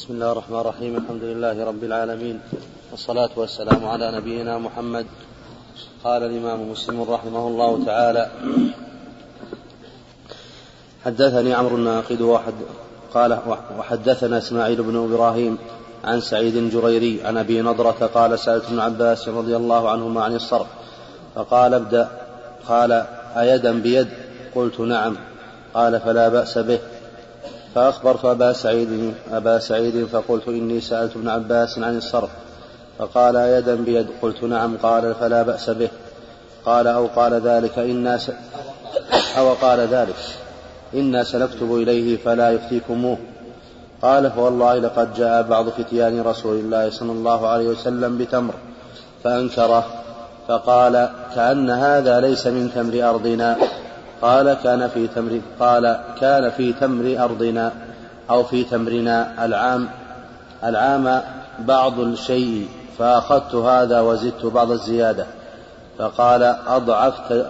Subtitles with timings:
[0.00, 2.40] بسم الله الرحمن الرحيم الحمد لله رب العالمين
[2.90, 5.06] والصلاة والسلام على نبينا محمد.
[6.04, 8.30] قال الإمام مسلم رحمه الله تعالى
[11.04, 12.54] حدثني عمرو الناقد وحد
[13.14, 13.38] قال
[13.78, 15.58] وحدثنا إسماعيل بن إبراهيم
[16.04, 20.66] عن سعيد الجريري عن أبي نضرة قال سألت ابن عباس رضي الله عنهما عن الصرف
[21.34, 22.08] فقال ابدأ.
[22.68, 22.92] قال
[23.36, 24.08] أيدا بيد؟
[24.54, 25.16] قلت نعم.
[25.74, 26.78] قال فلا بأس به.
[27.74, 32.30] فأخبرت أبا سعيد أبا سعيد فقلت إني سألت ابن عباس عن الصرف
[32.98, 34.76] فقال يدا بيد؟ قلت نعم.
[34.82, 35.88] قال فلا بأس به.
[36.64, 38.30] قال أو قال ذلك إنا س...
[39.38, 40.16] أو قال ذلك
[40.94, 43.18] إنا سنكتب إليه فلا يفتيكموه.
[44.02, 48.54] قال فوالله لقد جاء بعض فتيان رسول الله صلى الله عليه وسلم بتمر
[49.24, 49.84] فأنكره
[50.48, 53.56] فقال كأن هذا ليس من تمر أرضنا.
[54.22, 57.72] قال كان في تمر قال كان في تمر أرضنا
[58.30, 59.88] أو في تمرنا العام
[60.64, 61.22] العام
[61.58, 65.26] بعض الشيء فأخذت هذا وزدت بعض الزيادة.
[65.98, 67.46] فقال أضعفت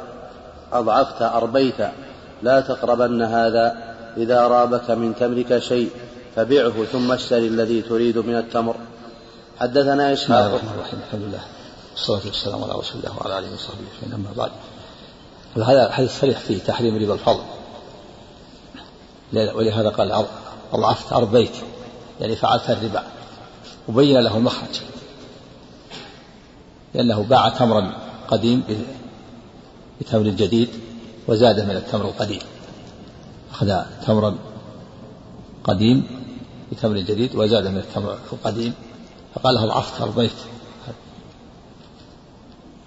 [0.73, 1.81] أضعفت أربيت
[2.43, 3.77] لا تقربن هذا
[4.17, 5.91] إذا رابك من تمرك شيء
[6.37, 8.77] فبعه ثم اشتري الذي تريد من التمر.
[9.61, 10.29] حدثنا إسحاق.
[10.29, 11.01] بسم الله الرحمن الرحيم.
[11.09, 11.41] الحمد لله
[11.93, 14.15] والصلاة والسلام على رسول الله وعلى آله وصحبه أجمعين.
[14.15, 14.51] أما بعد
[15.57, 17.43] هذا الحديث صريح في تحريم ربا الفضل.
[19.33, 20.27] ولهذا قال
[20.73, 21.53] أضعفت أربيت
[22.21, 23.05] يعني فعلت الربا.
[23.89, 24.81] وبين له المخرج
[26.95, 27.97] لأنه باع تمرا
[28.29, 28.63] قديم
[30.01, 30.69] بتمر جديد
[31.29, 32.41] وزاد من التمر القديم.
[33.53, 34.39] أخذ تمرا
[35.65, 36.07] قديم
[36.73, 38.75] بتمر جديد وزاد من التمر القديم.
[39.35, 40.33] فقال له أضعفت أربيت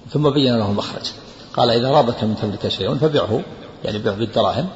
[0.09, 1.11] ثم بين له المخرج
[1.53, 3.41] قال إذا رابك من تملك شيء فبعه
[3.85, 4.69] يعني بيعه بالدراهم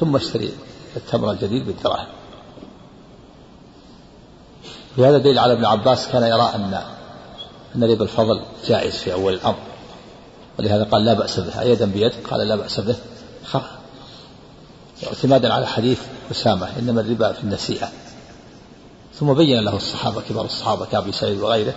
[0.00, 0.52] ثم اشتري
[0.96, 2.06] التمر الجديد بالدراهم.
[4.98, 6.80] وهذا دليل على ابن عباس كان يرى أن
[7.76, 9.58] أن ربا الفضل جائز في أول الأمر.
[10.58, 12.96] ولهذا قال لا بأس به أيدا بيد قال لا بأس به
[15.06, 17.88] اعتمادا على حديث أسامة إنما الربا في النسيئة.
[19.14, 21.74] ثم بين له الصحابة كبار الصحابة كأبي سعيد وغيره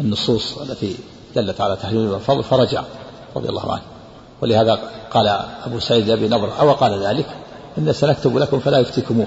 [0.00, 0.96] النصوص التي
[1.36, 2.82] دلت على تحريم الفضل فرجع
[3.36, 3.82] رضي الله عنه.
[4.42, 4.78] ولهذا
[5.10, 5.26] قال
[5.66, 7.26] أبو سعيد لأبي نضر أو قال ذلك
[7.78, 9.26] إن سنكتب لكم فلا يفتكموه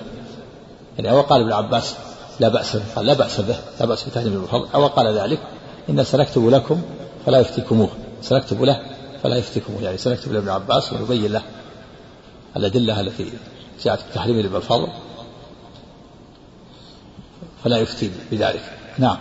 [0.98, 1.96] يعني أو قال ابن عباس
[2.40, 4.68] لا بأس قال لا بأس به لا بأس بتحريم الفضل.
[4.76, 5.40] أو قال ذلك
[5.90, 6.82] إن سنكتب لكم
[7.26, 7.90] فلا يفتكموه
[8.22, 8.82] سنكتب له
[9.24, 11.42] فلا يفتكموه يعني سنكتب لابن عباس ونبين له
[12.58, 13.32] الأدلة التي
[13.84, 14.88] جاءت بتحريم الفضل
[17.64, 18.78] فلا يفتي بذلك.
[18.98, 19.18] نعم.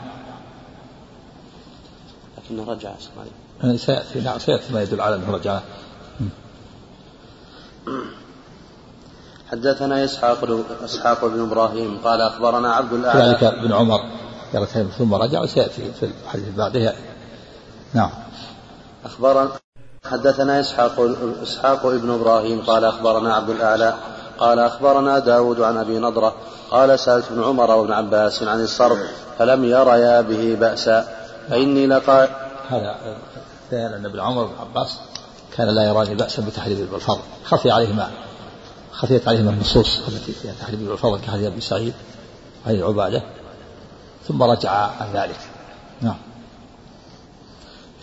[2.50, 2.90] لكنه رجع
[3.62, 5.60] يعني سيأتي نعم سيأتي ما يدل على أنه رجع.
[9.50, 14.00] حدثنا إسحاق إسحاق بن إبراهيم قال أخبرنا عبد الأعلى كذلك ابن عمر
[14.98, 16.94] ثم رجع وسيأتي في الحديث بعده.
[17.94, 18.10] نعم.
[19.04, 19.50] أخبرنا
[20.04, 23.94] حدثنا إسحاق إسحاق ابن إبراهيم قال أخبرنا عبد الأعلى
[24.38, 26.34] قال أخبرنا داود عن أبي نضرة
[26.70, 28.98] قال سألت ابن عمر وابن عباس عن الصرف
[29.38, 31.25] فلم يريا به بأسا.
[31.48, 32.28] فإني لقى
[32.68, 32.96] هذا
[33.72, 34.98] أن ابن عمر وابن عباس
[35.56, 38.10] كان لا يراني بأسا بتحريم بالفضل خفي عليهما.
[38.92, 41.94] خفيت عليهما النصوص التي فيها تحريم بالفضل كحديث ابن سعيد
[42.64, 43.22] وحديث عبادة.
[44.28, 45.38] ثم رجع عن ذلك.
[46.00, 46.16] نعم.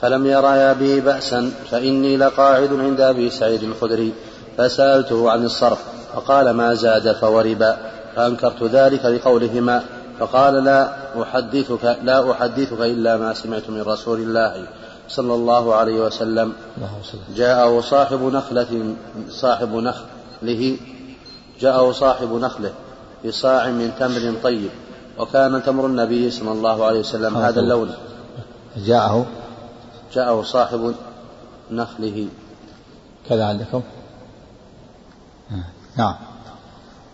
[0.01, 4.13] فلم يريا به بأسا فإني لقاعد عند أبي سعيد الخدري
[4.57, 5.79] فسألته عن الصرف
[6.15, 7.77] فقال ما زاد فوربا
[8.15, 9.83] فأنكرت ذلك لقولهما
[10.19, 14.68] فقال لا أحدثك لا أحدثك إلا ما سمعت من رسول الله
[15.09, 16.53] صلى الله عليه وسلم.
[17.35, 18.96] جاءه صاحب نخلة
[19.29, 20.78] صاحب نخله
[21.59, 22.73] جاءه صاحب نخله
[23.25, 24.69] بصاع من تمر طيب
[25.19, 27.91] وكان تمر النبي صلى الله عليه وسلم هذا اللون.
[28.78, 29.25] جاءه؟
[30.13, 30.96] جاءه صاحب
[31.72, 32.28] نخله.
[33.29, 33.81] كذا عندكم
[35.97, 36.16] نعم.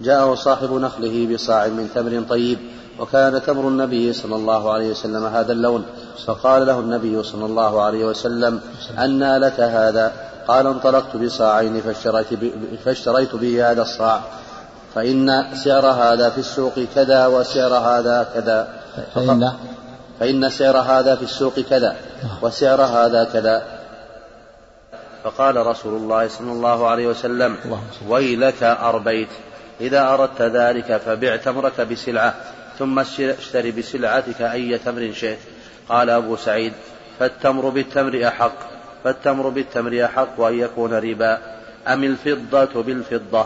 [0.01, 2.59] جاءه صاحب نخله بصاع من تمر طيب
[2.99, 5.85] وكان تمر النبي صلى الله عليه وسلم هذا اللون
[6.25, 8.61] فقال له النبي صلى الله عليه وسلم
[8.99, 10.11] أنى لك هذا.
[10.47, 12.27] قال انطلقت بصاعين فاشتريت,
[12.85, 14.21] فاشتريت به هذا الصاع
[14.95, 18.67] فإن سعر هذا في السوق كذا وسعر هذا كذا.
[19.15, 19.53] فإن
[20.19, 21.95] فإن سعر هذا في السوق كذا
[22.41, 23.63] وسعر هذا كذا.
[25.23, 27.55] فقال رسول الله صلى الله عليه وسلم
[28.07, 29.29] ويلك أربيت
[29.81, 32.33] إذا أردت ذلك فبع تمرك بسلعة.
[32.79, 35.39] ثم اشتري بسلعتك أي تمر شئت.
[35.89, 36.73] قال أبو سعيد
[37.19, 38.53] فالتمر بالتمر أحق
[39.03, 41.37] فالتمر بالتمر أحق أن يكون ربا.
[41.87, 43.45] أم الفضة بالفضة؟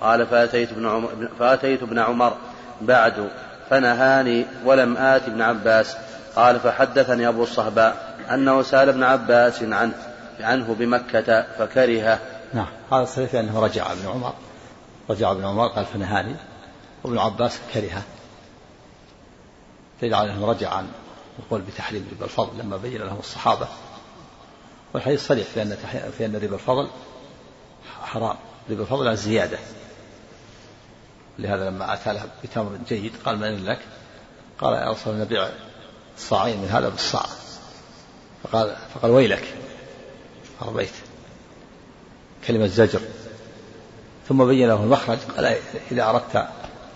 [0.00, 1.08] قال فأتيت ابن عمر,
[1.38, 2.36] فأتيت ابن عمر.
[2.80, 3.28] بعد
[3.70, 5.96] فنهاني ولم آت ابن عباس.
[6.36, 9.92] قال فحدثني أبو الصهباء أنه سأل ابن عباس عنه
[10.40, 12.18] عنه بمكة فكرهه.
[12.54, 14.32] نعم هذا صحيح أنه رجع ابن عمر.
[15.10, 16.34] رجع ابن عمر قال فنهاني.
[17.04, 18.02] وابن عباس كرهه.
[20.04, 20.88] أنه رجع عن
[21.38, 23.68] القول بتحريم ربا الفضل لما بين لهم الصحابة.
[24.94, 25.76] والحديث صريح في أن
[26.18, 26.88] في أن ربا الفضل
[28.02, 28.36] حرام.
[28.70, 29.58] ربا الفضل على الزيادة
[31.38, 33.78] لهذا لما أتى له بتمر جيد قال من لك؟
[34.60, 35.48] قال يا رسول الله نبيع
[36.16, 37.26] الصاعين من هذا بالصاع.
[38.42, 39.54] فقال فقال ويلك؟
[40.62, 40.92] أربيت
[42.46, 43.00] كلمة زجر.
[44.28, 45.56] ثم بين له المخرج قال
[45.90, 46.36] إذا أردت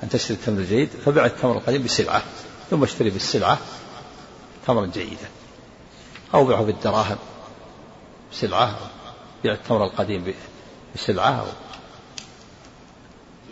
[0.03, 2.23] أن تشتري التمر الجيد فبع التمر القديم بسلعة
[2.71, 3.59] ثم اشتري بالسلعة
[4.67, 5.29] تمرا جيدا.
[6.35, 7.17] أو بيعه بالدراهم
[8.33, 8.79] بسلعة
[9.43, 10.35] بيع التمر القديم
[10.95, 11.47] بسلعة أو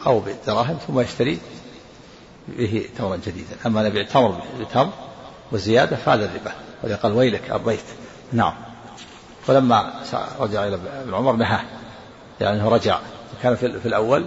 [0.07, 1.39] أو بالدراهم ثم يشتري
[2.49, 3.57] به تمرا جديدا.
[3.67, 4.93] أما نبيع التمر بتمر
[5.53, 6.53] وزيادة فهذا الربا.
[6.83, 7.85] ولذا قال ويلك أرضيت
[8.33, 8.55] نعم.
[9.49, 10.03] ولما
[10.41, 11.65] رجع إلى ابن عمر نهاه.
[12.41, 12.99] يعني أنه رجع.
[13.43, 14.25] كان في الأول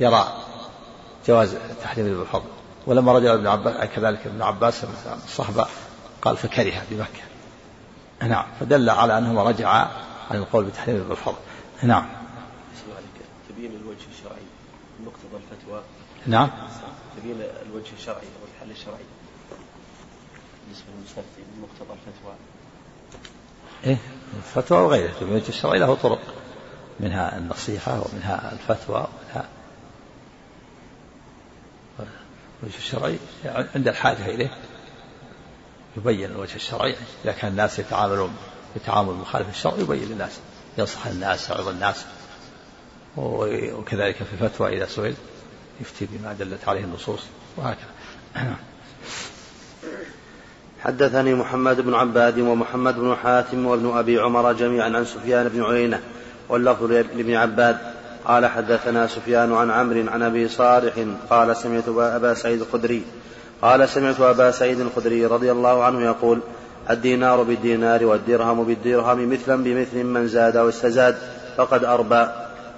[0.00, 0.32] يرى
[1.28, 2.61] جواز تحريم الفضل.
[2.86, 4.84] ولما رجع ابن عباس كذلك ابن عباس
[5.24, 5.66] الصحبة
[6.22, 7.22] قال فكره بمكة.
[8.22, 9.90] نعم فدل على أنهما رجعا
[10.30, 11.36] عن القول بتحريم الفضل.
[11.82, 12.08] نعم.
[13.48, 14.42] تبين الوجه الشرعي
[15.06, 15.82] مقتضى الفتوى؟
[16.26, 16.50] نعم.
[17.16, 17.36] تبين
[17.66, 19.04] الوجه الشرعي أو الحل الشرعي
[20.64, 22.34] بالنسبة للمستفتي من مقتضى الفتوى؟
[23.84, 23.96] إيه
[24.36, 25.14] الفتوى وغيره.
[25.22, 26.20] الوجه الشرعي له طرق
[27.00, 29.48] منها النصيحة ومنها الفتوى ومنها
[32.62, 33.18] الوجه الشرعي
[33.74, 34.50] عند الحاجة إليه.
[35.96, 36.94] يبين الوجه الشرعي
[37.24, 38.36] إذا كان الناس يتعاملون
[38.76, 40.38] بتعامل مخالف الشرع يبين للناس
[40.78, 42.04] ينصح الناس يعظ الناس.
[43.16, 45.14] وكذلك في الفتوى إذا سئل
[45.80, 47.20] يفتي بما دلت عليه النصوص
[47.56, 48.56] وهكذا.
[50.80, 56.00] حدثني محمد بن عباد ومحمد بن حاتم وابن أبي عمر جميعا عن سفيان بن عيينة
[56.48, 57.91] واللفظ لابن عباد
[58.26, 60.94] قال حدثنا سفيان عن عمرو عن أبي صالح
[61.30, 63.02] قال سمعت أبا سعيد الخدري.
[63.62, 66.40] قال سمعت أبا سعيد الخدري رضي الله عنه يقول
[66.90, 71.16] الدينار بالدينار والدرهم بالدرهم مثلا بمثل من زاد أو استزاد
[71.56, 72.26] فقد أربى.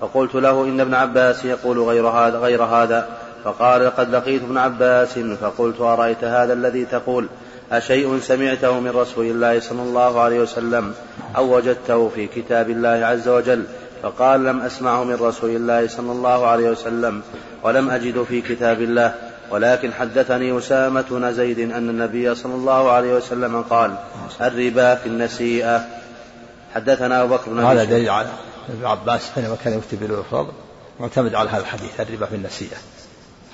[0.01, 3.09] فقلت له إن ابن عباس يقول غير هذا غير هذا.
[3.45, 5.19] فقال لقد لقيت ابن عباس.
[5.19, 7.29] فقلت أرأيت هذا الذي تقول؟
[7.73, 10.95] أشيء سمعته من رسول الله صلى الله عليه وسلم
[11.37, 13.65] أو وجدته في كتاب الله عز وجل
[14.05, 17.23] فقال لم أسمعه من رسول الله صلى الله عليه وسلم
[17.63, 19.15] ولم أجد في كتاب الله
[19.51, 23.95] ولكن حدثني أسامة بن زيد أن النبي صلى الله عليه وسلم قال
[24.41, 25.87] الربا في النسيئة.
[26.75, 28.29] حدثنا أبو بكر بن هذا دليل على
[28.69, 30.53] ابن عباس حينما كان يفتي بالفرض
[31.01, 32.77] معتمد على هذا الحديث الربا في النسيئة.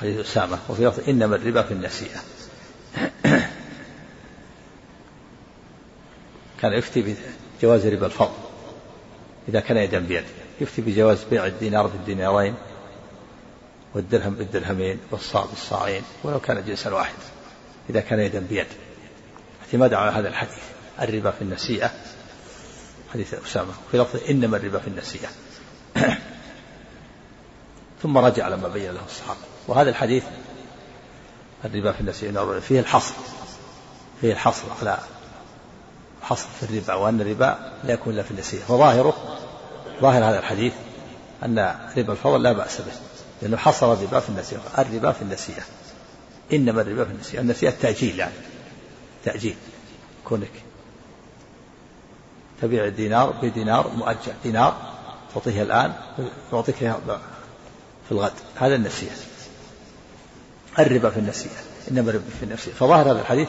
[0.01, 0.59] حديث أسامة.
[0.69, 2.19] وفي لفظ إنما الربا في النسيئة.
[6.61, 7.17] كان يفتي
[7.61, 8.50] بجواز ربا الفضل.
[9.49, 10.25] إذا كان يدا بيد
[10.61, 12.55] يفتي بجواز بيع الدينار بالدينارين
[13.95, 17.15] والدرهم بالدرهمين والصاع بالصاعين ولو كان جنسا واحد
[17.91, 18.67] إذا كان يدا بيد
[19.71, 20.59] اعتمادا على هذا الحديث.
[21.01, 21.91] الربا في النسيئة.
[23.13, 23.73] حديث أسامة.
[23.91, 25.29] في لفظ إنما الربا في النسيئة.
[28.03, 29.41] ثم رجع لما بين له الصحابة.
[29.69, 30.25] وهذا الحديث
[31.65, 33.15] الربا في النسيئة فيه الحصر.
[34.21, 34.99] فيه الحصر على
[36.23, 39.39] حصر في الربا وأن الربا لا يكون إلا في النسيئة وظاهره
[40.01, 40.73] ظاهر هذا الحديث
[41.45, 41.59] أن
[41.97, 42.93] ربا الفضل لا بأس به
[43.43, 45.63] لأنه حصر الربا في النسيئة الربا في النسيئة
[46.53, 48.35] إنما الربا في النسيئة النسيئة التأجيل يعني.
[49.25, 49.57] تأجيل.
[50.25, 50.51] كونك
[52.63, 54.77] تبيع الدينار بدينار مؤجل دينار
[55.35, 55.93] تعطيه الآن
[56.53, 58.33] يعطيك في الغد.
[58.57, 59.13] هذا النسيئة
[60.79, 61.53] الربا في النسيئة
[61.91, 63.49] إنما الربا في النسيئة فظاهر هذا الحديث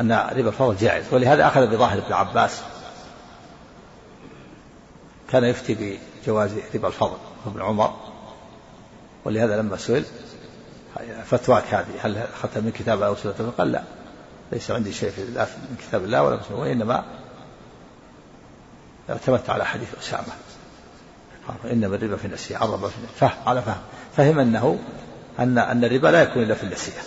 [0.00, 1.04] أن ربا الفضل جائز.
[1.12, 2.62] ولهذا أخذ بظاهر ابن عباس.
[5.30, 7.16] كان يفتي بجواز ربا الفضل
[7.46, 7.94] وابن عمر.
[9.24, 10.04] ولهذا لما سئل
[11.24, 13.82] فتواك هذه هل أخذت من كتاب أو سنة؟ قال لا
[14.52, 17.04] ليس عندي شيء في من كتاب الله ولا مسلم وإنما
[19.10, 20.32] اعتمدت على حديث أسامة.
[21.64, 23.80] إنما الربا في النسيئة عرب في فهم على فهم.
[24.16, 24.78] فهم أنه
[25.38, 27.02] أن أن الربا لا يكون إلا في النسيئة.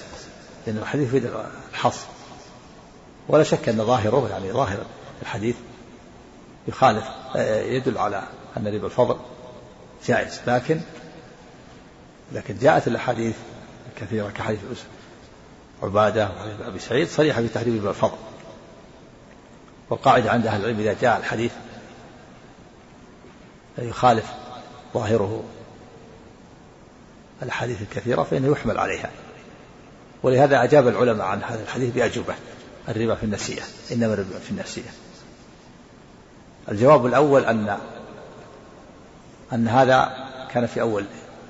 [0.67, 1.29] لأن الحديث في
[1.71, 2.07] الحصر.
[3.27, 4.85] ولا شك أن ظاهره يعني ظاهر
[5.21, 5.55] الحديث
[6.67, 7.05] يخالف
[7.45, 8.23] يدل على
[8.57, 9.17] أن ربا الفضل
[10.05, 10.41] جائز.
[10.47, 10.79] لكن
[12.31, 13.35] لكن جاءت الأحاديث
[13.93, 14.59] الكثيرة كحديث
[15.83, 18.17] عبادة وحديث أبي سعيد صريحة في تحريم ربا الفضل.
[19.89, 21.51] والقاعدة عند أهل العلم إذا جاء الحديث
[23.77, 24.25] يخالف
[24.93, 25.43] ظاهره
[27.43, 29.09] الأحاديث الكثيرة فإنه يحمل عليها.
[30.23, 32.35] ولهذا أجاب العلماء عن هذا الحديث بأجوبة.
[32.89, 34.89] الربا في النسيئة إنما الربا في النسيئة
[36.71, 37.77] الجواب الأول أن
[39.53, 41.05] أن هذا كان في أول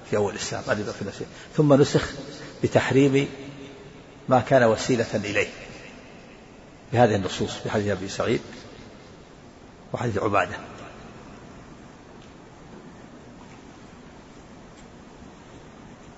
[0.09, 2.11] في أول الإسلام الربا في النسيئة ثم نسخ
[2.63, 3.27] بتحريم
[4.29, 5.47] ما كان وسيلة إليه.
[6.93, 8.41] بهذه النصوص في حديث أبي سعيد
[9.93, 10.57] وحديث عبادة.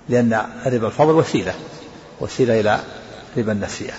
[0.09, 0.33] لأن
[0.65, 1.55] ربا الفضل وسيلة
[2.19, 2.83] وسيلة إلى
[3.37, 3.93] ربا النسيئة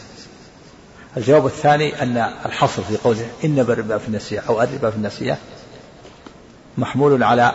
[1.16, 5.38] الجواب الثاني أن الحصر في قوله إنما الربا في النسيئة أو الربا في النسيئة
[6.78, 7.52] محمول على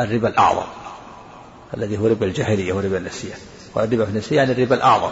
[0.00, 0.66] الربا الأعظم
[1.76, 3.34] الذي هو ربا الجاهلية وربا النسيئة.
[3.74, 5.10] والربا في النسيئة يعني الربا الأعظم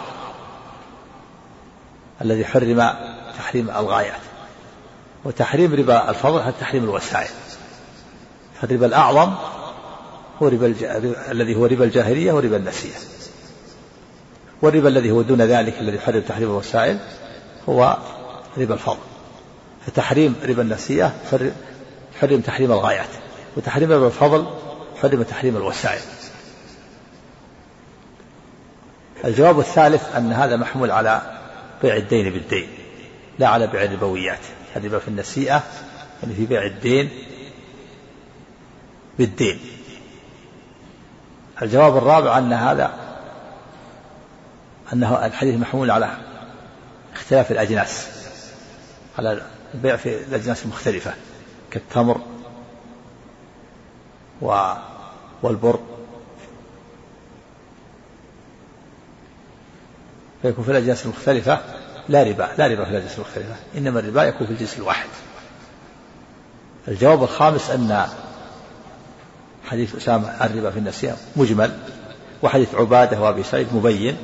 [2.21, 2.89] الذي حرم
[3.37, 4.21] تحريم الغايات.
[5.25, 7.29] وتحريم ربا الفضل هو تحريم الوسائل.
[8.61, 9.33] فالربا الأعظم
[10.41, 10.83] هو ربا الج...
[11.29, 13.16] الذي هو ربا الجاهلية وربا النسيئة.
[14.61, 16.99] والربا الذي هو دون ذلك الذي يحرم تحريم الوسائل
[17.69, 17.97] هو
[18.57, 18.97] ربا الفضل.
[19.85, 21.13] فتحريم ربا النسيئة
[22.21, 23.09] حرم تحريم الغايات
[23.57, 24.47] وتحريم ربا الفضل
[25.01, 26.01] حرم تحريم الوسائل.
[29.25, 31.21] الجواب الثالث أن هذا محمول على
[31.81, 32.67] بيع الدين بالدين
[33.39, 34.39] لا على بيع الربويات.
[34.75, 35.63] الربا في النسيئة
[36.23, 37.09] يعني في بيع الدين
[39.19, 39.59] بالدين.
[41.61, 43.06] الجواب الرابع أن هذا
[44.93, 46.17] أنه الحديث محمول على
[47.13, 48.07] اختلاف الأجناس
[49.17, 49.41] على
[49.73, 51.13] البيع في الأجناس المختلفة
[51.71, 52.21] كالتمر
[54.41, 54.73] و
[55.43, 55.79] والبر.
[60.41, 61.59] فيكون في الأجناس المختلفة
[62.09, 65.09] لا ربا لا ربا في الأجناس المختلفة إنما الربا يكون في الجنس الواحد.
[66.87, 68.05] الجواب الخامس أن
[69.65, 71.79] حديث أسامة الربا في النسيئة مجمل
[72.41, 74.17] وحديث عبادة وأبي سعيد مبين.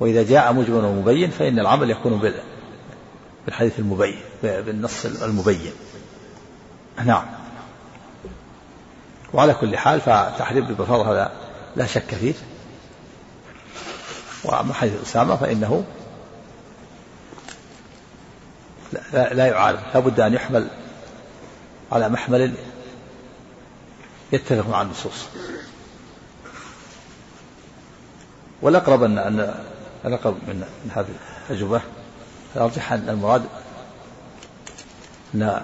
[0.00, 2.32] وإذا جاء مجمل ومبين فإن العمل يكون
[3.46, 5.72] بالحديث المبين بالنص المبين.
[7.04, 7.26] نعم.
[9.32, 11.32] وعلى كل حال فتحريم البفاض هذا
[11.76, 12.34] لا شك فيه.
[14.44, 15.84] وأما حديث أسامة فإنه
[19.12, 19.78] لا, لا يعارض.
[19.94, 20.68] لا بد أن يحمل
[21.92, 22.54] على محمل
[24.32, 25.26] يتفق مع النصوص.
[28.62, 29.54] والأقرب أن
[30.04, 30.64] الأقرب من
[30.94, 31.06] هذه
[31.50, 31.80] التجربة
[32.56, 33.42] الأرجح أن المراد
[35.34, 35.60] أن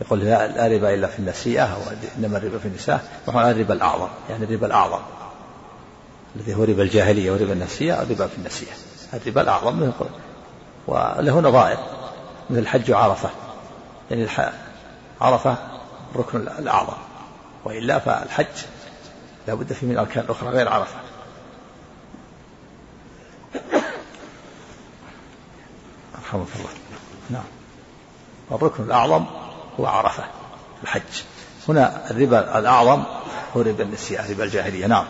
[0.00, 3.04] يقول لا, ربا إلا في النسيئة وإنما الربا في النساء.
[3.26, 5.00] وهو الربا الأعظم يعني الربا الأعظم.
[6.36, 8.72] الذي هو ربا الجاهلية وربا النسيئة الربا في النسيئة.
[9.14, 9.92] الربا الأعظم من
[10.86, 11.78] وله نظائر
[12.50, 13.30] مثل الحج وعرفة.
[14.10, 14.26] يعني
[15.20, 15.56] عرفة
[16.14, 16.96] الركن الأعظم.
[17.64, 18.64] وإلا فالحج
[19.48, 21.05] لا بد فيه من الأركان الأخرى غير عرفة.
[26.36, 26.70] رحمك الله.
[27.30, 27.44] نعم.
[28.52, 29.24] الركن الأعظم
[29.80, 30.24] هو عرفة
[30.82, 31.22] الحج.
[31.68, 33.02] هنا الربا الأعظم
[33.56, 34.86] هو ربا النسيئة ربا الجاهلية.
[34.86, 35.04] نعم.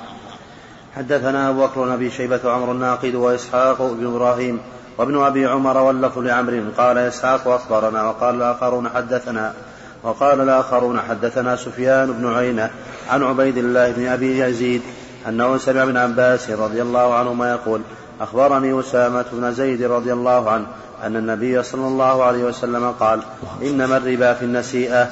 [0.96, 4.60] حدثنا أبو بكر أبي شيبة وعمر الناقد وإسحاق بن إبراهيم
[4.98, 6.64] وابن أبي عمر واللفظ لعمر.
[6.78, 9.54] قال إسحاق أخبرنا وقال الآخرون حدثنا
[10.02, 12.70] وقال الآخرون حدثنا سفيان بن عينة
[13.10, 14.82] عن عبيد الله بن أبي يزيد
[15.28, 17.80] أنه سمع ابن عباس رضي الله عنهما يقول
[18.20, 20.66] أخبرني أسامة بن زيد رضي الله عنه
[21.04, 23.20] أن النبي صلى الله عليه وسلم قال
[23.62, 25.08] إنما الربا في النسيئة.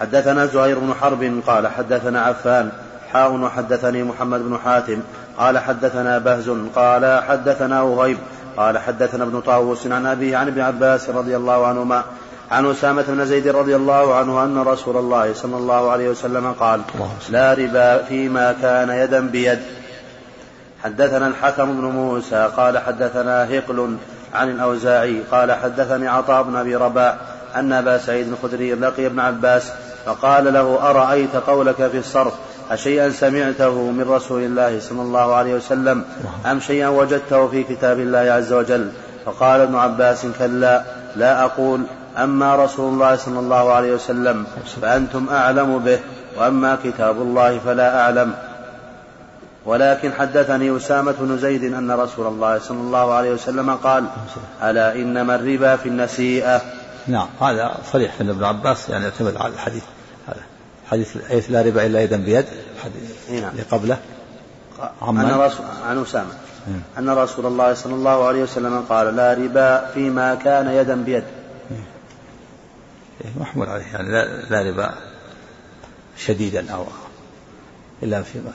[0.00, 2.70] حدثنا زهير بن حرب قال حدثنا عفان.
[3.12, 5.00] حاء وحدثني محمد بن حاتم.
[5.38, 8.18] قال حدثنا بهز قال حدثنا وهيب
[8.56, 12.02] قال حدثنا ابن طاووس عن أبيه عن ابن عباس رضي الله عنهما
[12.50, 16.80] عن أسامة بن زيد رضي الله عنه أن رسول الله صلى الله عليه وسلم قال
[17.30, 19.58] لا ربا فيما كان يدا بيد.
[20.84, 23.96] حدثنا الحكم بن موسى قال حدثنا هقل
[24.34, 27.16] عن الأوزاعي قال حدثني عطاء بن أبي رباح
[27.56, 29.72] أن أبا سعيد الخدري لقي ابن عباس
[30.06, 32.32] فقال له أرأيت قولك في الصرف؟
[32.70, 36.04] أشيئا سمعته من رسول الله صلى الله عليه وسلم
[36.46, 38.90] أم شيئا وجدته في كتاب الله عز وجل؟
[39.26, 40.82] فقال ابن عباس كلا
[41.16, 41.80] لا أقول.
[42.16, 44.46] أما رسول الله صلى الله عليه وسلم
[44.82, 45.98] فأنتم أعلم به
[46.38, 48.34] وأما كتاب الله فلا أعلم.
[49.66, 54.04] ولكن حدثني أسامة بن زيد أن رسول الله صلى الله عليه وسلم قال
[54.62, 56.62] ألا إنما الربا في النسيئة؟
[57.06, 59.82] نعم هذا صريح في ابن عباس يعني يعتمد على الحديث.
[60.28, 60.40] هذا
[60.90, 62.46] حديث حديث لا ربا إلا يدا بيد
[62.76, 63.50] الحديث نعم.
[63.50, 63.98] اللي قبله
[65.02, 66.32] عن رسول عن أسامة.
[66.98, 71.24] أن رسول الله صلى الله عليه وسلم قال لا ربا فيما كان يدا بيد.
[73.40, 74.94] محمول عليه يعني لا, لا ربا
[76.16, 76.84] شديدا أو
[78.02, 78.52] إلا فيما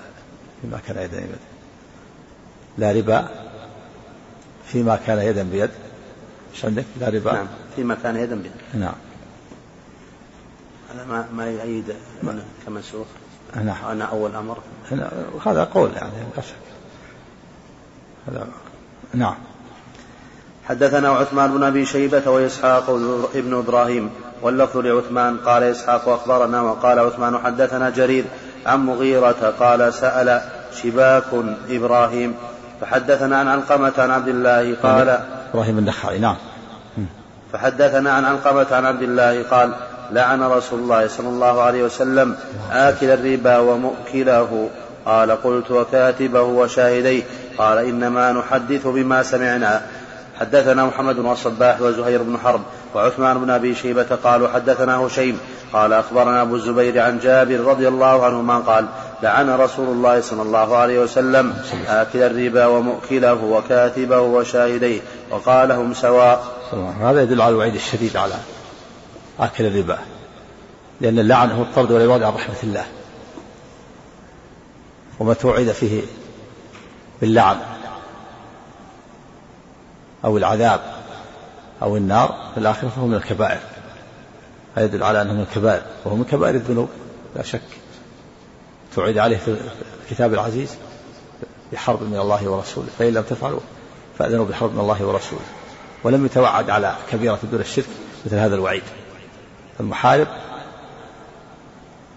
[0.61, 1.39] فيما كان يدا بيد
[2.77, 3.27] لا ربا
[4.67, 5.69] فيما كان يدا بيد.
[6.53, 7.33] إيش عندك؟ لا ربا.
[7.33, 8.51] نعم فيما كان يدا بيد.
[8.73, 8.93] نعم.
[10.93, 11.93] هذا ما ما يؤيد
[12.65, 13.07] كمنسوخ
[13.55, 14.05] نعم أنا.
[14.05, 14.57] أول أمر.
[15.45, 16.55] هذا قول يعني لا شك.
[18.27, 18.47] هذا
[19.13, 19.35] نعم.
[20.65, 22.89] حدثنا عثمان بن أبي شيبة وإسحاق
[23.35, 24.09] ابن إبراهيم
[24.41, 28.25] واللفظ لعثمان قال إسحاق أخبرنا وقال عثمان حدثنا جرير
[28.65, 30.41] عن مغيرة قال سأل
[30.83, 31.23] شباك
[31.69, 32.35] إبراهيم
[32.81, 35.19] فحدثنا عن علقمة عن عبد الله قال
[35.53, 36.35] إبراهيم النخعي نعم.
[37.53, 39.71] فحدثنا عن علقمة عن عبد الله قال
[40.11, 42.35] لعن رسول الله صلى الله عليه وسلم
[42.71, 44.69] آكل الربا ومؤكله.
[45.05, 47.23] قال قلت وكاتبه وشاهديه.
[47.57, 49.81] قال إنما نحدث بما سمعنا.
[50.39, 52.61] حدثنا محمد بن الصباح وزهير بن حرب
[52.95, 55.39] وعثمان بن أبي شيبة قالوا حدثنا هشيم
[55.73, 58.87] قال أخبرنا أبو الزبير عن جابر رضي الله عنهما قال
[59.23, 61.53] لعن رسول الله صلى الله عليه وسلم
[61.87, 65.01] آكل الربا ومؤكله وكاتبه وشاهديه
[65.31, 66.43] وقال هم سواء
[67.01, 68.35] هذا يدل على الوعيد الشديد على
[69.39, 69.97] آكل الربا
[71.01, 72.85] لأن اللعن هو الطرد والعباد عن رحمة الله
[75.19, 76.01] وما توعد فيه
[77.21, 77.57] باللعن
[80.25, 80.79] أو العذاب
[81.81, 83.59] أو النار في الآخرة فهو من الكبائر.
[84.75, 86.89] هذا يدل على أنه من الكبائر وهو من كبائر الذنوب
[87.35, 87.61] لا شك.
[88.95, 89.57] توعد عليه في
[90.03, 90.75] الكتاب العزيز
[91.73, 93.59] بحرب من الله ورسوله فإن لم تفعلوا
[94.19, 95.41] فأذنوا بحرب من الله ورسوله.
[96.03, 97.85] ولم يتوعد على كبيرة دون الشرك
[98.25, 98.83] مثل هذا الوعيد.
[99.79, 100.27] المحارب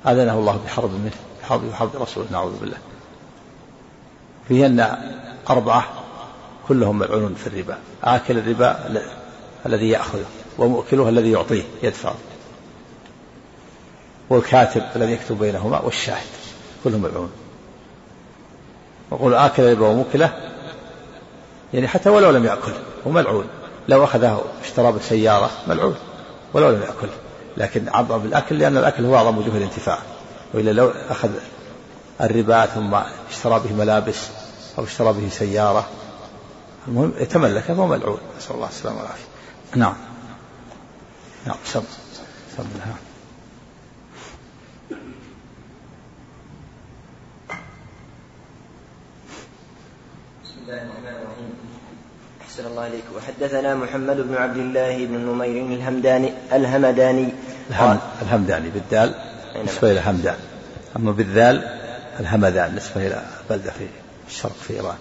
[0.07, 2.79] أذنه الله بحرب منه بحرب بحرب رسوله نعوذ بالله.
[4.49, 4.97] فيه أن
[5.51, 5.85] أربعة
[6.69, 7.79] كلهم ملعونون في الربا.
[8.05, 9.01] آكل الربا
[9.67, 10.25] الذي يأخذه
[10.59, 12.15] ومؤكله الذي يعطيه يدفعه.
[14.31, 16.27] والكاتب الذي يكتب بينهما والشاهد
[16.85, 17.31] كلهم ملعون.
[19.11, 20.33] وقول آكل الربا وموكله
[21.75, 22.73] يعني حتى ولو لم يأكل
[23.07, 23.47] هو ملعون.
[23.89, 25.97] لو أخذه اشترى بالسيارة ملعون.
[26.53, 27.09] ولو لم يأكل.
[27.57, 29.99] لكن عبر بالأكل لأن الأكل هو أعظم وجوه الانتفاع.
[30.55, 31.31] وإلا لو أخذ
[32.21, 32.95] الربا ثم
[33.31, 34.29] اشترى به ملابس
[34.79, 35.89] أو اشترى به سيارة
[36.89, 38.19] المهم يتملكه وهو ملعون.
[38.39, 39.25] نسأل الله السلامة والعافية.
[39.77, 39.97] نعم.
[41.47, 41.83] نعم سم.
[42.57, 42.65] سم.
[42.79, 42.95] نعم
[50.45, 51.55] بسم الله الرحمن الرحيم
[52.43, 57.29] أحسن الله إليك وحدثنا محمد بن عبد الله بن نمير الهمداني الهمداني.
[57.71, 59.15] الهم الهمداني بالدال
[59.65, 60.37] نسبة إلى همدان
[60.97, 61.63] أما بالذال
[62.21, 63.87] الهمدان نسبة إلى بلدة في
[64.29, 64.97] الشرق في إيران.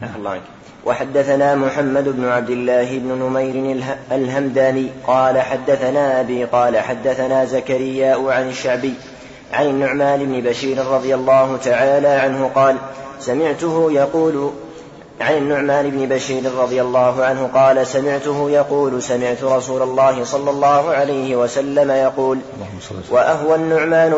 [0.00, 0.10] نعم.
[0.16, 0.42] الله عنك
[0.84, 4.88] وحدثنا محمد بن عبد الله بن نمير الهمداني.
[5.06, 8.94] قال حدثنا أبي قال حدثنا زكريا عن الشعبي
[9.52, 12.76] عن النعمان بن بشير رضي الله تعالى عنه قال
[13.20, 14.52] سمعته يقول
[15.20, 20.90] عن النعمان بن بشير رضي الله عنه قال سمعته يقول سمعت رسول الله صلى الله
[20.90, 22.38] عليه وسلم يقول
[23.10, 24.14] وأهوى النعمان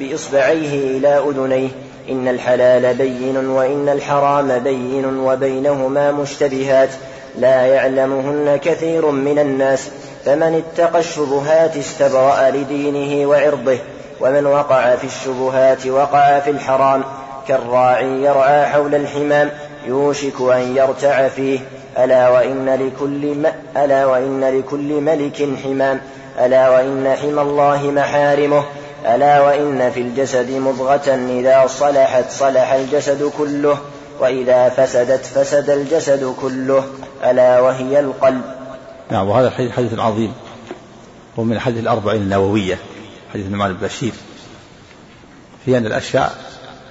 [0.00, 1.68] بإصبعيه إلى أذنيه
[2.10, 6.90] إن الحلال بين وإن الحرام بين وبينهما مشتبهات
[7.38, 9.88] لا يعلمهن كثير من الناس
[10.24, 13.78] فمن اتقى الشبهات استبرأ لدينه وعرضه
[14.20, 17.04] ومن وقع في الشبهات وقع في الحرام
[17.48, 19.50] كالراعي يرعى حول الحمام
[19.86, 21.60] يوشك أن يرتع فيه.
[21.98, 23.46] ألا وإن لكل م...
[23.76, 26.00] ألا وإن لكل ملك حمام.
[26.40, 28.64] ألا وإن حمى الله محارمه.
[29.06, 33.78] ألا وإن في الجسد مضغة إذا صلحت صلح الجسد كله.
[34.20, 36.84] وإذا فسدت فسد الجسد كله.
[37.24, 38.42] ألا وهي القلب.
[39.10, 40.32] نعم وهذا الحديث حديث عظيم.
[41.36, 42.78] ومن الحديث الأربعين النووية
[43.32, 44.12] حديث النعمان بن بشير
[45.64, 46.34] في أن الأشياء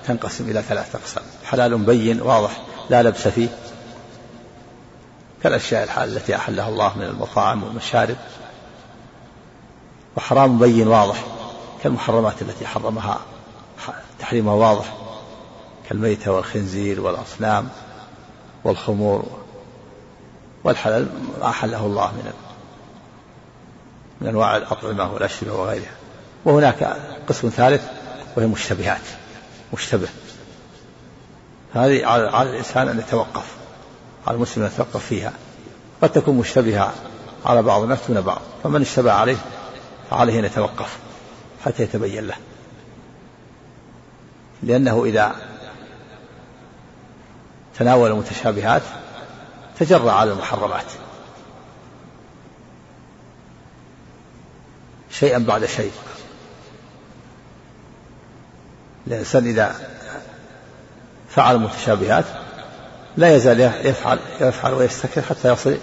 [0.07, 1.23] تنقسم إلى ثلاثة أقسام.
[1.45, 2.51] حلال بين واضح.
[2.89, 3.47] لا لبس فيه.
[5.43, 8.15] كالأشياء الحال التي أحلها الله من المطاعم والمشارب.
[10.17, 11.23] وحرام بين واضح
[11.83, 13.19] كالمحرمات التي حرمها
[14.19, 14.93] تحريمها واضح
[15.89, 17.69] كالميتة والخنزير والأصنام
[18.63, 19.25] والخمور
[20.63, 21.07] والحلال
[21.41, 22.33] ما أحله الله من
[24.21, 25.91] من أنواع الأطعمة والأشربة وغيرها.
[26.45, 27.83] وهناك قسم ثالث
[28.37, 29.01] وهي مشتبهات
[29.73, 30.07] مشتبه.
[31.73, 33.55] هذه على الإنسان أن يتوقف
[34.27, 35.33] على المسلم أن يتوقف فيها.
[36.01, 36.93] قد تكون مشتبهة
[37.45, 39.37] على بعض الناس دون بعض فمن اشتبه عليه
[40.09, 40.97] فعليه أن يتوقف
[41.65, 42.35] حتى يتبين له.
[44.63, 45.35] لأنه إذا
[47.79, 48.81] تناول المتشابهات
[49.79, 50.85] تجرى على المحرمات.
[55.11, 55.91] شيئا بعد شيء.
[59.07, 59.92] الإنسان إذا
[61.35, 62.25] فعل المتشابهات
[63.17, 65.77] لا يزال يفعل يفعل ويستكثر حتى يصل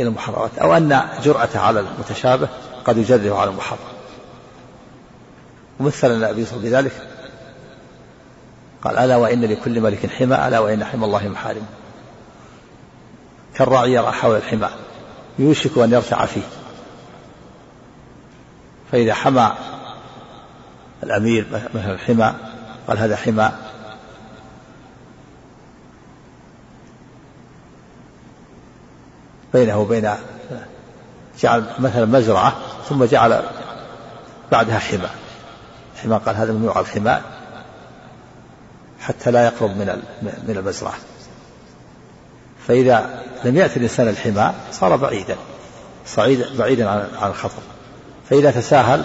[0.00, 2.48] إلى المحرمات أو أن جرأته على المتشابه
[2.84, 3.78] قد يجرب على المحرم
[5.80, 6.92] ومثل النبي بذلك.
[8.84, 11.66] قال ألا وإن لكل ملك حمى ألا وإن حمى الله محارم.
[13.54, 14.68] كالراعي يرى حول الحمى
[15.38, 16.42] يوشك أن يرتع فيه.
[18.92, 19.52] فإذا حمى
[21.02, 22.34] الأمير مثل الحمى
[22.88, 23.52] قال هذا حمى
[29.52, 30.14] بينه وبين
[31.40, 32.56] جعل مثلا مزرعة
[32.88, 33.42] ثم جعل
[34.52, 35.08] بعدها حمى.
[36.02, 37.20] حمى قال هذا ممنوع الحمى
[39.00, 40.94] حتى لا يقرب من من المزرعة.
[42.68, 45.36] فإذا لم يأتي الإنسان الحمى صار بعيدا
[46.06, 47.62] صعيد بعيدا عن الخطر.
[48.30, 49.04] فإذا تساهل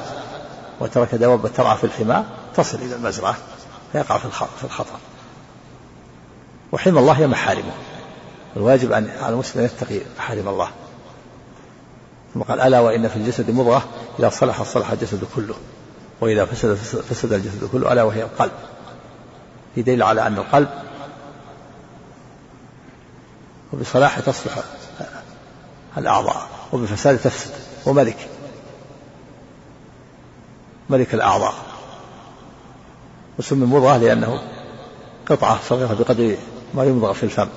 [0.80, 2.24] وترك دوابة ترعى في الحمى
[2.56, 3.36] تصل إلى المزرعة
[3.92, 4.98] فيقع في الخطر.
[6.72, 7.72] وحمى الله هي محارمه.
[8.58, 10.70] الواجب أن على المسلم أن يتقي محارم الله.
[12.34, 13.84] ثم قال ألا وإن في الجسد مضغة
[14.20, 15.56] إذا صلح صلح الجسد كله
[16.22, 16.74] وإذا فسد
[17.10, 18.52] فسد الجسد كله ألا وهي القلب.
[19.76, 20.70] في دليل على أن القلب
[23.74, 24.64] وبصلاحه تصلح
[25.98, 27.52] الأعضاء وبفساد تفسد
[27.86, 28.30] وملك.
[30.90, 31.54] ملك الأعضاء.
[33.40, 34.42] وسمي مضغة لأنه
[35.30, 36.36] قطعة صغيرة بقدر
[36.74, 37.48] ما يمضغ في الفم.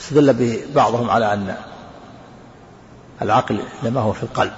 [0.00, 1.56] استدل به بعضهم على أن
[3.22, 4.52] العقل إنما هو في القلب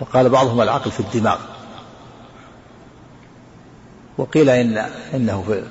[0.00, 1.38] وقال بعضهم العقل في الدماغ.
[4.18, 4.78] وقيل إن
[5.14, 5.62] إنه في,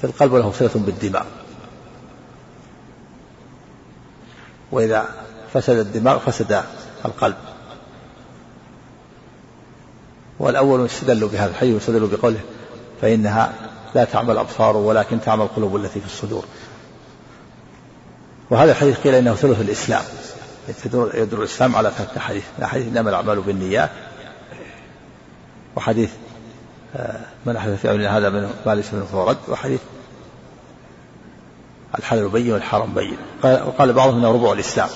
[0.00, 1.24] في القلب وله صلة بالدماغ.
[4.72, 5.08] وإذا
[5.54, 6.62] فسد الدماغ فسد
[7.04, 7.36] القلب.
[10.38, 12.40] والأول استدلوا بهذا الحديث واستدلوا بقوله
[13.02, 13.52] فإنها
[13.94, 16.44] لا تعمى الأبصار ولكن تعمى القلوب التي في الصدور.
[18.50, 20.02] وهذا الحديث قيل إنه ثلث الإسلام.
[21.14, 22.44] يدل الإسلام على ثلاثة حديث.
[22.62, 23.90] حديث إنما الأعمال بالنيات
[25.76, 26.10] وحديث
[26.96, 29.80] آه، من أحدث في امرنا هذا من ما ليس منه فهو رد وحديث
[31.98, 33.16] الحلال بين والحرام بين.
[33.44, 34.88] وقال بعضهم إنه ربع الإسلام.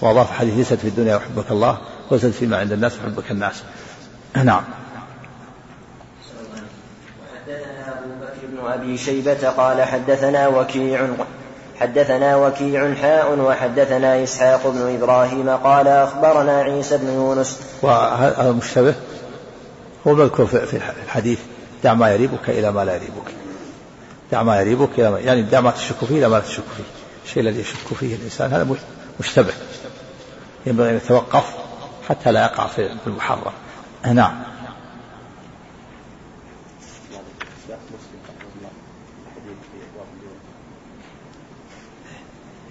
[0.00, 1.78] وأضاف حديث ليست في الدنيا يحبك الله
[2.10, 3.62] وزد فيما عند الناس يحبك الناس.
[4.44, 4.64] نعم.
[7.48, 11.08] أبو بكر بن أبي شيبة قال حدثنا وكيع
[11.80, 17.60] حدثنا وكيع حاء وحدثنا إسحاق بن إبراهيم قال أخبرنا عيسى بن يونس.
[17.82, 18.94] وهذا مشتبه
[20.06, 21.38] هو مذكور في الحديث.
[21.84, 23.30] دع ما يريبك إلى ما لا يريبك.
[24.32, 26.84] دع ما يريبك إلى ما يعني دع ما تشك فيه إلى ما لا تشك فيه.
[27.24, 28.76] الشيء الذي يشك فيه الإنسان هذا
[29.20, 29.52] مشتبه.
[30.66, 31.44] ينبغي أن يتوقف
[32.08, 33.52] حتى لا يقع في المحرم.
[34.12, 34.42] نعم.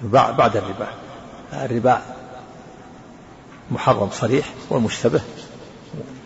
[0.03, 0.87] بعد الربا
[1.53, 2.01] الربا
[3.71, 5.21] محرم صريح والمشتبه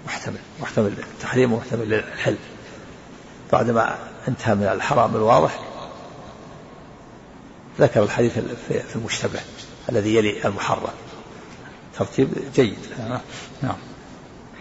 [0.08, 2.36] محتمل محتمل للتحريم ومحتمل للحل.
[3.54, 3.96] بعدما
[4.28, 5.60] انتهى من الحرام الواضح
[7.80, 9.40] ذكر الحديث في المشتبه
[9.90, 10.90] الذي يلي المحرم.
[12.00, 12.78] ترتيب جيد.
[13.62, 13.76] نعم.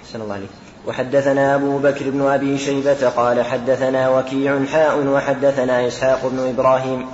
[0.03, 0.51] أحسن الله عليك.
[0.87, 7.07] وحدثنا أبو بكر بن أبي شيبة قال حدثنا وكيع حاء وحدثنا إسحاق بن إبراهيم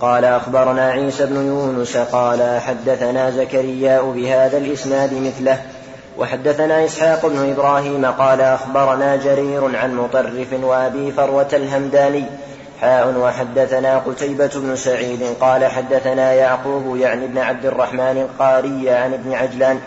[0.00, 5.62] قال أخبرنا عيسى بن يونس قال حدثنا زكرياء بهذا الإسناد مثله
[6.18, 12.24] وحدثنا إسحاق بن إبراهيم قال أخبرنا جرير عن مطرف وأبي فروة الهمداني
[12.80, 19.32] حاء وحدثنا قتيبة بن سعيد قال حدثنا يعقوب يعني ابن عبد الرحمن القاري عن ابن
[19.32, 19.80] عجلان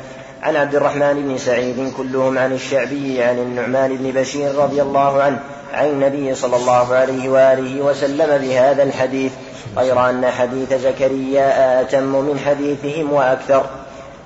[0.43, 5.39] عن عبد الرحمن بن سعيد كلهم عن الشعبي عن النعمان بن بشير رضي الله عنه
[5.73, 9.31] عن النبي صلى الله عليه وآله وسلم بهذا الحديث.
[9.77, 13.65] غير أن حديث زكريا أتم من حديثهم وأكثر.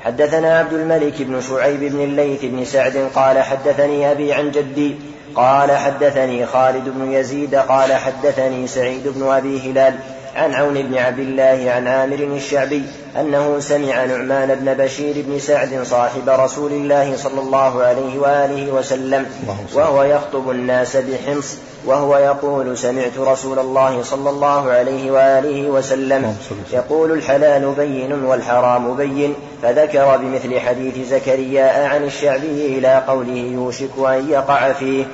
[0.01, 4.95] حدثنا عبد الملك بن شعيب بن الليث بن سعد قال حدثني أبي عن جدي
[5.35, 9.93] قال حدثني خالد بن يزيد قال حدثني سعيد بن أبي هلال
[10.35, 12.83] عن عون بن عبد الله عن عامر الشعبي
[13.19, 19.25] أنه سمع نعمان بن بشير بن سعد صاحب رسول الله صلى الله عليه وآله وسلم
[19.73, 26.35] وهو يخطب الناس بحمص وهو يقول سمعت رسول الله صلى الله عليه وآله وسلم
[26.73, 34.29] يقول الحلال بين والحرام بين فذكر بمثل حديث زكريا عن الشعبي إلى قوله يوشك أن
[34.29, 35.05] يقع فيه.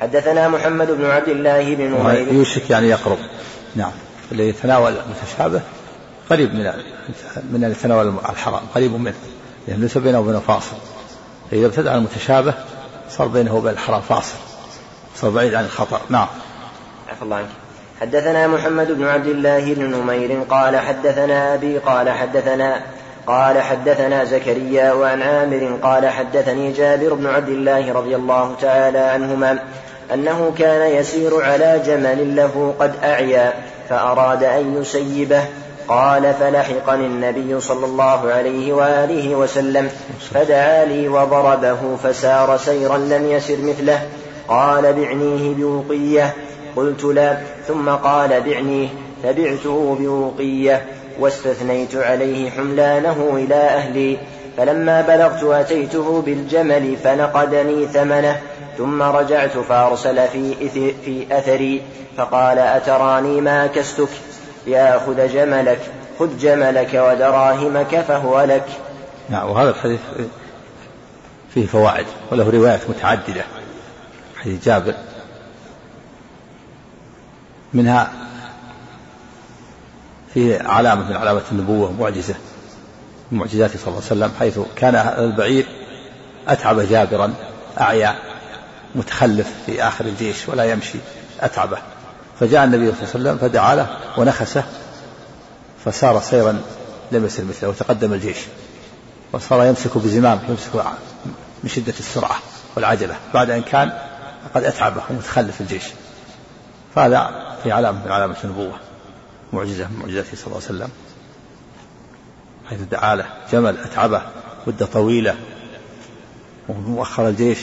[0.00, 3.18] حدثنا محمد بن عبد الله بن نمير يوشك يعني يقرب.
[3.76, 3.92] نعم.
[4.32, 5.60] اللي يتناول المتشابه
[6.30, 6.72] قريب من
[7.52, 9.14] من يتناول الحرام قريب منه
[9.68, 10.76] لأن ليس بينه وبينه فاصل.
[11.50, 12.54] فإذا ابتدع المتشابه
[13.10, 14.36] صار بينه وبين الحرام فاصل.
[15.16, 16.00] صار بعيد عن الخطأ.
[16.08, 16.26] نعم.
[17.08, 17.48] عفى الله عنك.
[18.00, 22.82] حدثنا محمد بن عبد الله بن نمير قال حدثنا أبي قال حدثنا
[23.26, 29.58] قال حدثنا زكريا وعن عامر قال حدثني جابر بن عبد الله رضي الله تعالى عنهما
[30.14, 33.52] أنه كان يسير على جمل له قد أعيا
[33.88, 35.42] فأراد أن يسيبه.
[35.88, 39.90] قال فلحقني النبي صلى الله عليه وآله وسلم
[40.34, 44.00] فدعا لي وضربه فسار سيرا لم يسر مثله.
[44.48, 46.34] قال بعنيه بوقية.
[46.76, 47.38] قلت لا.
[47.68, 48.88] ثم قال بعنيه
[49.22, 50.84] فبعته بوقية
[51.20, 54.18] واستثنيت عليه حملانه إلى أهلي.
[54.58, 58.40] فلما بلغت أتيته بالجمل فنقدني ثمنه
[58.78, 60.68] ثم رجعت فأرسل في,
[61.04, 61.82] في أثري
[62.16, 64.08] فقال أتراني ما كستك؟
[64.66, 65.78] لآخذ جملك
[66.18, 68.66] خذ جملك ودراهمك فهو لك.
[69.30, 70.00] نعم وهذا الحديث
[71.54, 73.44] فيه فوائد وله روايات متعددة.
[74.36, 74.94] حديث جابر.
[77.74, 78.12] منها
[80.34, 82.34] فيه علامة من علامات النبوة معجزة.
[83.32, 85.66] من معجزاته صلى الله عليه وسلم حيث كان البعير
[86.48, 87.34] أتعب جابرا
[87.80, 88.18] أعيا
[88.94, 90.98] متخلف في آخر الجيش ولا يمشي
[91.40, 91.78] أتعبه.
[92.40, 94.64] فجاء النبي صلى الله عليه وسلم فدعا له ونخسه
[95.84, 96.62] فسار سيرا
[97.12, 98.38] لم يسر مثله وتقدم الجيش.
[99.32, 100.84] وصار يمسك بزمام يمسك
[101.64, 102.36] من شدة السرعة
[102.76, 103.92] والعجلة بعد أن كان
[104.54, 105.84] قد أتعبه ومتخلف الجيش.
[106.94, 108.76] فهذا في علامة من علامة النبوة
[109.52, 110.90] معجزة من معجزاته صلى الله عليه وسلم.
[112.70, 114.22] حيث دعا له جمل أتعبه
[114.66, 115.36] مدة طويلة
[116.68, 117.58] ومؤخر الجيش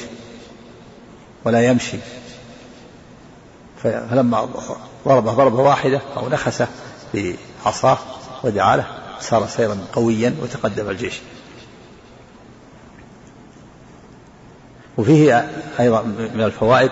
[1.46, 1.98] ولا يمشي.
[3.84, 4.50] فلما
[5.08, 6.68] ضربه ضربة واحدة أو نخسه
[7.14, 7.98] بعصاه
[8.44, 8.88] ودعا له
[9.20, 11.14] صار سيرا قويا وتقدم الجيش.
[14.98, 16.02] وفيه أيضا
[16.36, 16.92] من الفوائد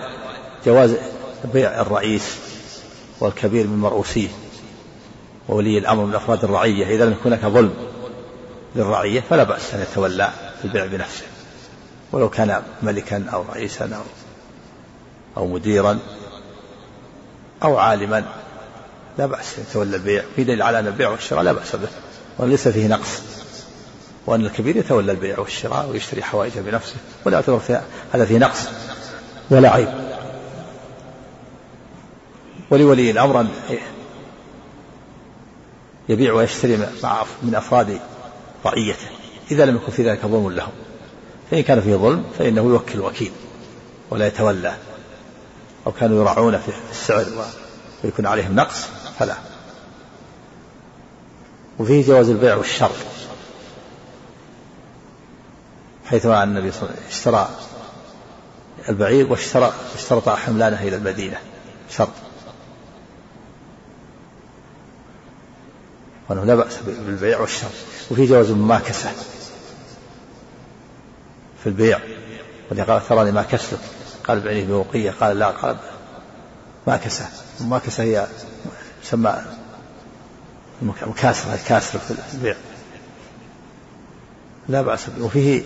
[0.65, 0.95] جواز
[1.53, 2.37] بيع الرئيس
[3.19, 4.27] والكبير من مرؤوسيه
[5.49, 7.73] وولي الأمر من أفراد الرعية إذا لم يكن هناك ظلم.
[8.75, 10.29] للرعية فلا بأس أن يتولى
[10.63, 11.25] البيع بنفسه
[12.11, 14.01] ولو كان ملكا أو رئيسا أو
[15.37, 15.99] أو مديرا
[17.63, 18.25] أو عالما
[19.17, 20.23] لا بأس يتولى البيع.
[20.35, 21.87] في دليل على أن البيع والشراء لا بأس به
[22.37, 23.21] وليس فيه نقص
[24.25, 27.61] وأن الكبير يتولى البيع والشراء ويشتري حوائجه بنفسه ولا يعتبر
[28.13, 28.59] هذا فيه نقص
[29.49, 29.87] ولا عيب.
[32.69, 33.47] ولولي الأمر أن
[36.09, 37.99] يبيع ويشتري مع من أفراد
[38.65, 39.07] رعيته
[39.51, 40.71] إذا لم يكن في ذلك ظلم لهم
[41.51, 43.31] فإن كان فيه ظلم فإنه يوكل وكيل
[44.09, 44.75] ولا يتولى.
[45.87, 47.25] أو كانوا يراعون في السعر
[48.03, 48.85] ويكون عليهم نقص
[49.19, 49.35] فلا.
[51.79, 52.91] وفيه جواز البيع والشر
[56.05, 57.49] حيث أن النبي صلى الله عليه وسلم اشترى
[58.89, 61.37] البعير واشترى اشترط حملانه إلى المدينة.
[61.89, 62.22] شرط.
[66.29, 67.69] وأنه لا بأس بالبيع والشر
[68.11, 69.11] وفي جواز المماكسة
[71.63, 71.99] في البيع.
[72.71, 73.79] ولذا قال تراني ما كسلك
[74.27, 75.77] قال بعينه بوقية قال لا قال
[76.87, 77.29] ماكسة
[77.61, 78.27] المماكسة هي
[79.03, 79.41] تسمى
[80.81, 82.55] مكاسرة الكاسر في البيع.
[84.69, 85.25] لا بأس به.
[85.25, 85.63] وفيه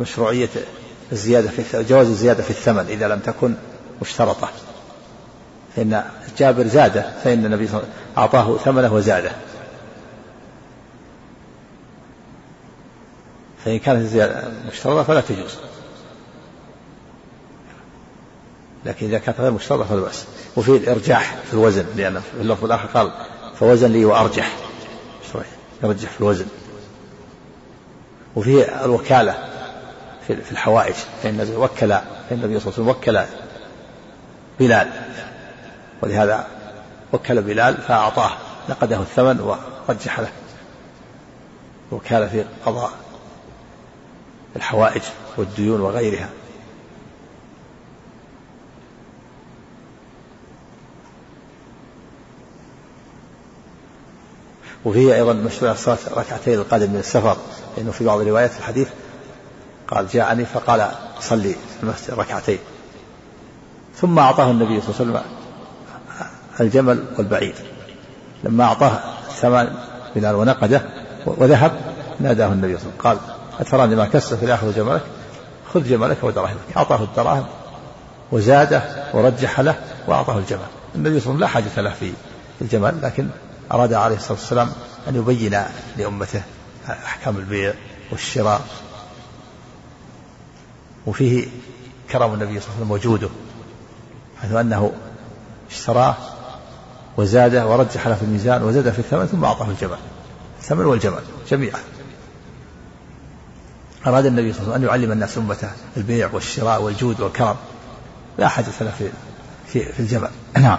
[0.00, 0.48] مشروعية
[1.12, 3.54] الزيادة في جواز الزيادة في الثمن إذا لم تكن
[4.02, 4.50] مشترطة.
[5.76, 6.02] فإن
[6.38, 9.32] جابر زاده فإن النبي صلى الله عليه وسلم أعطاه ثمنه وزاده.
[13.64, 15.56] فإن كانت الزيادة مشترطة فلا تجوز.
[18.86, 20.26] لكن إذا كانت غير مشترطة فلا بأس.
[20.56, 23.12] وفي الإرجاح في الوزن لأن في اللفظ الآخر قال
[23.60, 24.56] فوزن لي وأرجح.
[25.82, 26.46] يرجح في الوزن.
[28.36, 29.34] وفيه الوكالة
[30.26, 33.20] في الحوائج فإن وكل فإن النبي صلى الله عليه وسلم وكل
[34.58, 34.90] بلال.
[36.04, 36.46] ولهذا
[37.12, 38.30] وكل بلال فأعطاه
[38.68, 39.40] نقده الثمن
[39.88, 40.32] ورجح له.
[41.92, 42.90] وكان في قضاء
[44.56, 45.02] الحوائج
[45.36, 46.28] والديون وغيرها.
[54.84, 57.36] وفيه أيضا مشروع الصلاة ركعتين القادم من السفر
[57.76, 58.88] لأنه في بعض روايات الحديث
[59.88, 60.90] قال جاءني فقال
[61.20, 62.58] صلي في المسجد ركعتين.
[63.96, 65.43] ثم أعطاه النبي صلى الله عليه وسلم
[66.60, 67.54] الجمل والبعير.
[68.44, 69.00] لما أعطاه
[69.40, 69.74] ثمان
[70.16, 70.82] بلال ونقده
[71.26, 71.72] وذهب
[72.20, 75.02] ناداه النبي صلى الله عليه وسلم قال أتراني ما كسر في الآخر جملك؟
[75.74, 77.46] خذ جملك ودراهمك أعطاه الدراهم
[78.32, 78.82] وزاده
[79.14, 79.74] ورجح له
[80.06, 80.66] وأعطاه الجمل.
[80.94, 82.12] النبي صلى الله عليه وسلم لا حاجة له في
[82.62, 83.28] الجمل لكن
[83.72, 84.72] أراد عليه الصلاة والسلام
[85.08, 85.62] أن يبين
[85.96, 86.42] لأمته
[86.88, 87.74] أحكام البيع
[88.12, 88.60] والشراء.
[91.06, 91.46] وفيه
[92.10, 93.28] كرم النبي صلى الله عليه وسلم وجوده
[94.42, 94.92] حيث أنه
[95.70, 96.14] اشتراه
[97.16, 99.98] وزاده ورجح له في الميزان وزاد في الثمن ثم أعطاه الجمل.
[100.60, 101.80] الثمن والجمل جميعا.
[104.06, 107.56] أراد النبي صلى الله عليه وسلم أن يعلم الناس أمته البيع والشراء والجود والكرم.
[108.38, 109.08] لا حاجة له في
[109.66, 110.30] في, في الجمل.
[110.56, 110.78] نعم.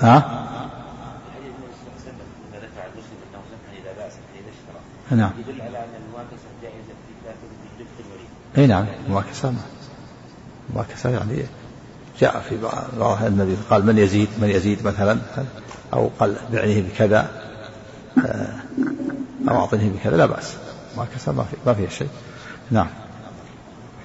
[0.00, 0.40] ها؟
[5.10, 7.12] نعم يدل على ان المواكسه جائزه في
[8.60, 9.52] إي نعم المواكسه
[10.70, 11.42] المواكسه يعني
[12.20, 12.58] جاء في
[12.98, 15.18] بعض النبي قال من يزيد؟ من يزيد مثلا؟
[15.92, 17.30] أو قال بعنيه بكذا
[18.26, 18.54] آه،
[19.48, 20.52] أو اعطنيه بكذا لا بأس.
[20.92, 22.08] المواكسه ما في ما فيها شيء.
[22.70, 22.86] نعم.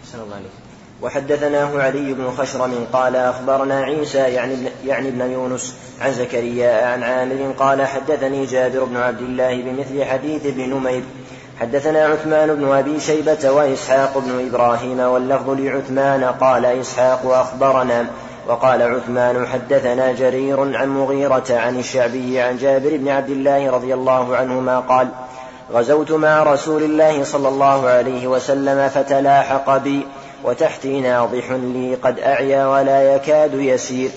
[0.03, 0.51] أحسن الله عليك.
[1.01, 7.53] وحدثناه علي بن خشرم قال أخبرنا عيسى يعني يعني ابن يونس عن زكريا عن عامر
[7.59, 11.03] قال حدثني جابر بن عبد الله بمثل حديث ابن نمير
[11.59, 18.05] حدثنا عثمان بن أبي شيبة وإسحاق بن إبراهيم واللفظ لعثمان قال إسحاق أخبرنا
[18.47, 24.35] وقال عثمان حدثنا جرير عن مغيرة عن الشعبي عن جابر بن عبد الله رضي الله
[24.35, 25.07] عنهما قال
[25.73, 30.07] غزوت مع رسول الله صلى الله عليه وسلم فتلاحق بي
[30.43, 34.09] وتحتي ناضح لي قد أعيا ولا يكاد يسير.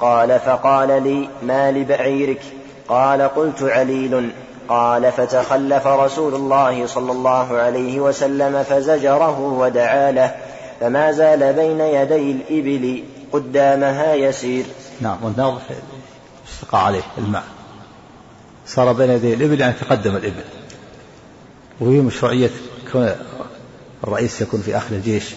[0.00, 2.42] قال فقال لي ما لبعيرك؟
[2.88, 4.30] قال قلت عليل.
[4.68, 10.34] قال فتخلف رسول الله صلى الله عليه وسلم فزجره ودعا له
[10.80, 14.64] فما زال بين يدي الإبل قدامها يسير.
[15.00, 15.62] نعم والناضح
[16.52, 17.44] استقى عليه الماء.
[18.66, 20.44] صار بين يدي الإبل يعني تقدم الإبل.
[21.80, 22.50] وهي مشروعية
[22.92, 23.14] كون
[24.04, 25.34] الرئيس يكون في آخر الجيش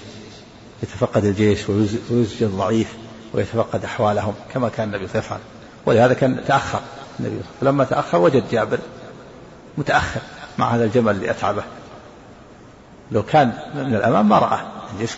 [0.84, 2.94] يتفقد الجيش ويزجي الضعيف
[3.34, 5.39] ويتفقد أحوالهم كما كان النبي يفعل
[5.86, 6.80] ولهذا كان تأخر
[7.20, 8.80] النبي فلما تأخر وجد جابر
[9.80, 10.22] متأخر
[10.58, 11.63] مع هذا الجمل اللي أتعبه.
[13.12, 14.60] لو كان من الأمام ما رأى
[14.94, 15.12] الجيش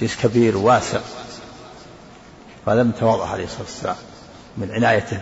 [0.00, 1.00] جيش كبير وواسع.
[2.66, 3.96] فهذا من تواضع عليه الصلاة والسلام
[4.56, 5.20] من عنايته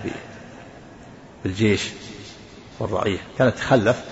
[1.45, 1.91] بالجيش
[2.79, 3.19] والرعية.
[3.39, 4.03] كان يتخلف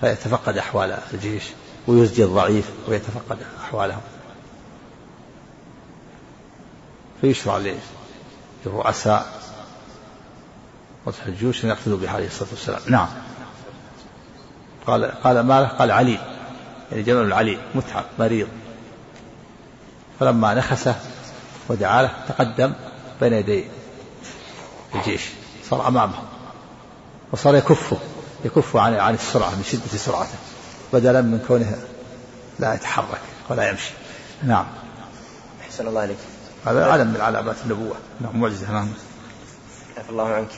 [0.00, 1.44] فيتفقد أحوال الجيش
[1.86, 4.00] ويزجي الضعيف ويتفقد أحوالهم.
[7.20, 7.60] فيشرع
[8.66, 9.40] للرؤساء
[11.06, 12.80] وصح الجيوش أن يقتلوا به عليه الصلاة والسلام.
[12.86, 13.08] نعم.
[14.86, 16.18] قال قال ما قال علي.
[16.90, 18.48] يعني جمل العلي متعب مريض.
[20.20, 20.94] فلما نخسه
[21.68, 22.72] ودعا له تقدم
[23.20, 23.64] بين يدي
[24.94, 25.22] الجيش.
[25.70, 26.22] صار أمامه.
[27.32, 27.98] وصار يكفه
[28.44, 30.38] يكفه عن عن السرعة من شدة سرعته.
[30.92, 31.78] بدلا من كونه
[32.58, 33.92] لا يتحرك ولا يمشي.
[34.42, 34.66] نعم.
[35.60, 36.18] أحسن الله عليك
[36.66, 37.96] هذا علم من علامات النبوة.
[38.20, 38.72] نعم معجزة.
[38.72, 38.88] نعم.
[40.10, 40.50] الله عنك.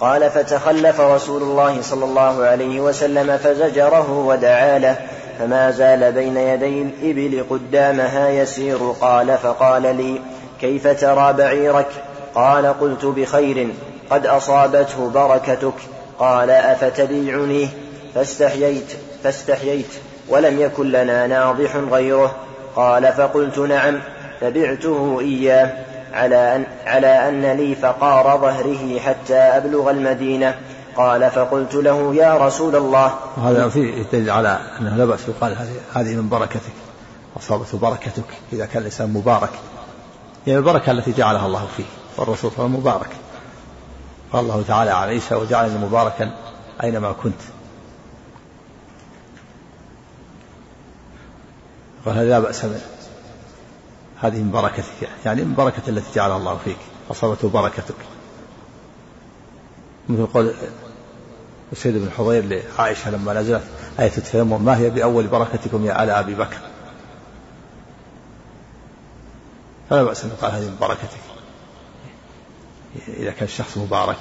[0.00, 4.96] قال فتخلف رسول الله صلى الله عليه وسلم فزجره ودعا له
[5.38, 10.20] فما زال بين يدي الإبل قدامها يسير قال فقال لي
[10.60, 11.86] كيف ترى بعيرك؟
[12.34, 13.68] قال قلت بخير
[14.10, 15.74] قد أصابته بركتك.
[16.18, 17.68] قال أفتبيعني؟
[18.14, 18.92] فاستحييت
[19.24, 19.90] فاستحييت
[20.28, 22.34] ولم يكن لنا ناضح غيره.
[22.76, 24.00] قال فقلت نعم
[24.40, 25.72] فبعته إياه.
[26.14, 30.58] على أن, على أن لي فقار ظهره حتى أبلغ المدينة.
[30.96, 33.14] قال فقلت له يا رسول الله.
[33.44, 35.56] هذا فيه دليل على أنه لا بأس يقال
[35.94, 36.72] هذه من بركتك
[37.36, 39.50] أصابته بركتك إذا كان الإنسان مبارك.
[40.46, 41.84] يعني البركة التي جعلها الله فيه
[42.16, 43.10] والرسول صلى الله عليه وسلم مبارك.
[44.32, 46.30] قال الله تعالى عن عيسى وجعلني مباركا
[46.82, 47.40] أينما كنت.
[52.06, 52.66] قال لا بأس
[54.20, 56.76] هذه من بركتك يعني من بركة التي جعلها الله فيك
[57.10, 57.94] أصابته بركتك.
[60.08, 60.54] مثل قول
[61.72, 63.62] سيد بن حضير لعائشة لما نزلت
[64.00, 66.58] آية التيمم ما هي بأول بركتكم يا آل أبي بكر؟
[69.90, 71.20] فلا بأس أن يقال هذه من بركتك
[73.08, 74.18] إذا كان الشخص مبارك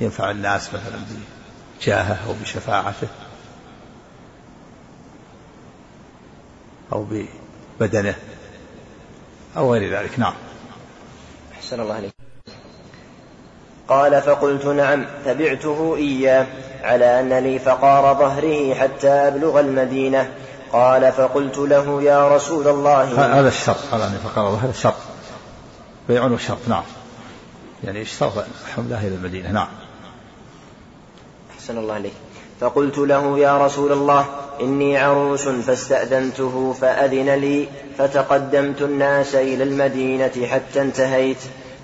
[0.00, 0.98] ينفع الناس مثلا
[1.80, 3.08] بجاهه أو بشفاعته
[6.92, 7.06] أو
[7.80, 8.14] ببدنه
[9.56, 10.18] أو غير ذلك.
[10.18, 10.34] نعم.
[11.52, 12.14] أحسن الله عليك.
[13.88, 16.46] قال فقلت نعم تبعته إياه
[16.82, 20.30] على أن لي فقار ظهره حتى أبلغ المدينة.
[20.72, 23.38] قال فقلت له يا رسول الله.
[23.40, 24.94] هذا الشرط على أن فقار ظهره شرط.
[26.08, 26.82] بيع وشرط نعم.
[27.84, 28.44] يعني اشترط
[28.76, 29.68] حمله إلى المدينة نعم.
[31.54, 32.12] أحسن الله عليك.
[32.60, 34.26] فقلت له يا رسول الله
[34.60, 37.66] إني عروس فاستأذنته فأذن لي
[37.98, 41.36] فتقدمت الناس إلى المدينة حتى انتهيت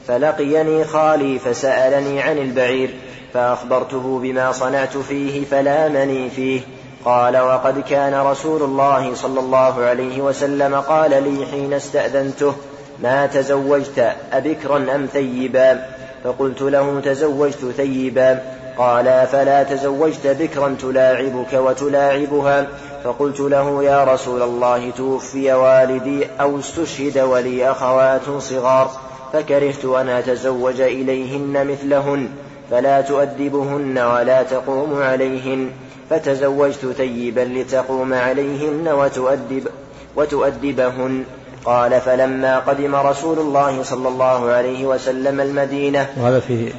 [0.09, 2.91] فلقيني خالي فسألني عن البعير
[3.35, 6.61] فأخبرته بما صنعت فيه فلامني فيه.
[7.05, 12.55] قال وقد كان رسول الله صلى الله عليه وسلم قال لي حين استأذنته
[13.03, 15.87] ما تزوجت أبكرا أم ثيبا؟
[16.25, 18.43] فقلت له تزوجت ثيبا.
[18.81, 22.69] قال فلا تزوجت بكرا تلاعبك وتلاعبها
[23.05, 28.91] فقلت له يا رسول الله توفي والدي أو استشهد ولي أخوات صغار
[29.33, 32.29] فكرهت أن أتزوج إليهن مثلهن
[32.71, 35.71] فلا تؤدبهن ولا تقوم عليهن
[36.11, 39.69] فتزوجت ثيبا لتقوم عليهن وتؤدب
[40.17, 41.25] وتؤدبهن
[41.65, 46.73] قال فلما قدم رسول الله صلى الله عليه وسلم المدينة وهذا فيه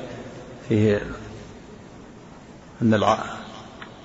[0.70, 1.02] فيه
[2.82, 2.94] أن.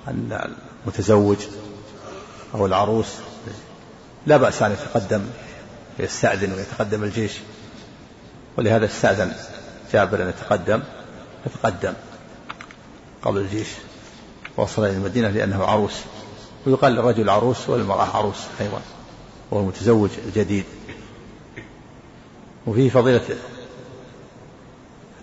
[0.07, 0.49] أن
[0.85, 1.37] المتزوج
[2.53, 3.07] أو العروس
[4.27, 5.21] لا بأس أن يتقدم
[5.99, 7.31] يستأذن ويتقدم الجيش.
[8.57, 9.33] ولهذا استأذن
[9.93, 10.83] جابر أن يتقدم
[11.45, 11.93] فتقدم
[13.21, 13.67] قبل الجيش.
[14.57, 15.93] وصل إلى المدينة لأنه عروس.
[16.65, 18.81] ويقال للرجل عروس وللمرأة عروس أيضا.
[19.51, 20.65] وهو المتزوج الجديد.
[22.67, 23.21] وفيه فضيلة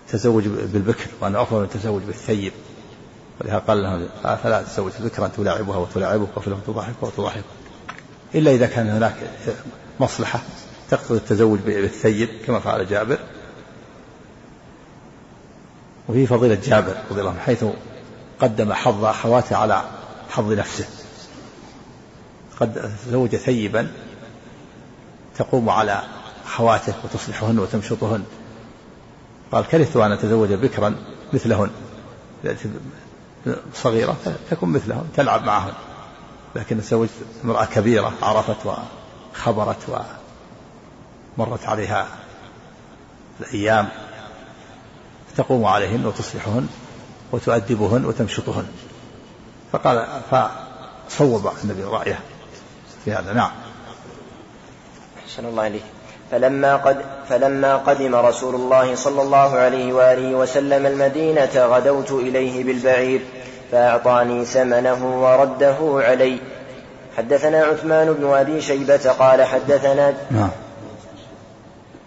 [0.05, 2.53] التزوج بالبكر وأن أفضل من التزوج بالثيب.
[3.45, 7.43] ولهذا قال له فلا تزوج بكرا تلاعبها وتلاعبك وفي تضحك وتضحك.
[8.35, 9.15] إلا إذا كان هناك
[9.99, 10.39] مصلحة
[10.89, 13.19] تقتضي التزوج بالثيب كما فعل جابر.
[16.09, 17.65] وفيه فضيلة جابر رضي الله عنه حيث
[18.39, 19.81] قدم حظ أخواته على
[20.29, 20.85] حظ نفسه.
[22.59, 23.91] قد تزوج ثيبا
[25.37, 26.01] تقوم على
[26.45, 28.23] أخواته وتصلحهن وتمشطهن.
[29.51, 30.95] قال كرهت أن أتزوج بكرا
[31.33, 31.69] مثلهن.
[33.73, 34.17] صغيرة
[34.49, 35.73] تكون مثلهن تلعب معهن
[36.55, 37.11] لكن تزوجت
[37.43, 40.05] امرأة كبيرة عرفت وخبرت
[41.37, 42.07] ومرت عليها
[43.39, 43.89] الأيام.
[45.37, 46.67] تقوم عليهن وتصلحهن
[47.31, 48.67] وتؤدبهن وتمشطهن
[49.71, 50.07] فقال
[51.09, 52.19] فصوب النبي رأيه
[53.05, 53.33] في هذا.
[53.33, 53.51] نعم.
[55.25, 55.94] أحسن الله إليك.
[56.31, 56.97] فلما قد
[57.29, 63.21] فلما قدم رسول الله صلى الله عليه وآله وسلم المدينة غدوت إليه بالبعير
[63.71, 66.39] فأعطاني ثمنه ورده علي.
[67.17, 70.49] حدثنا عثمان بن أبي شيبة قال حدثنا نعم.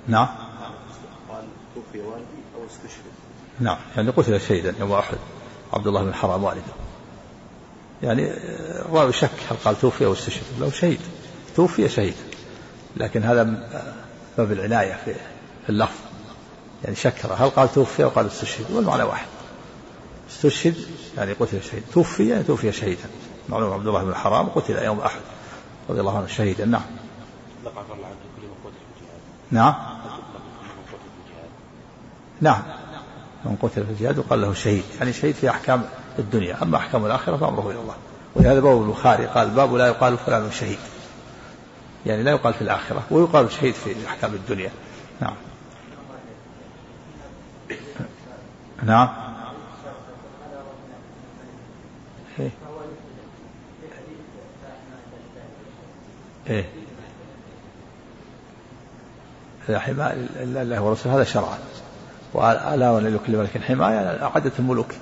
[0.08, 0.28] نعم.
[1.28, 1.44] قال
[1.74, 3.04] توفي والدي أو استشهد
[3.60, 3.76] نعم.
[3.96, 5.16] يعني قتل شهيدا يوم احد
[5.72, 6.62] عبد الله بن حرام والده.
[8.02, 8.32] يعني
[8.86, 10.44] الراوي شك هل قال توفي أو استشهد.
[10.60, 11.00] لو شهيد
[11.56, 12.14] توفي شهيد
[12.96, 13.42] لكن هذا
[14.38, 15.14] باب العناية في
[15.68, 15.98] اللفظ.
[16.84, 19.26] يعني شكر هل قال توفي أو قال استشهد؟ والمعنى واحد.
[20.30, 20.76] استشهد
[21.16, 21.82] يعني قتل شهيد.
[21.92, 23.08] توفي يعني توفي شهيدا.
[23.48, 25.20] معلوم عبد الله بن حرام قتل يوم أحد.
[25.90, 26.64] رضي الله عنه شهيدا.
[26.64, 26.82] نعم.
[29.50, 29.74] نعم.
[32.40, 32.62] نعم.
[33.44, 34.84] من قتل في الجهاد وقال له شهيد.
[34.98, 35.82] يعني شهيد في أحكام
[36.18, 36.62] الدنيا.
[36.62, 37.94] أما أحكام الآخرة فأمره إلى الله.
[38.34, 40.78] ولهذا باب البخاري قال باب لا يقال فلان شهيد.
[42.08, 44.70] يعني لا يقال في الآخرة ويقال شهيد في أحكام الدنيا.
[45.20, 45.34] نعم.
[48.82, 49.08] نعم.
[52.40, 52.50] إيه.
[56.50, 56.64] إيه.
[59.78, 61.58] حماية الله ورسوله هذا شرعا.
[62.34, 64.92] وألا وأن لكل ملك حماية عدة الملوك.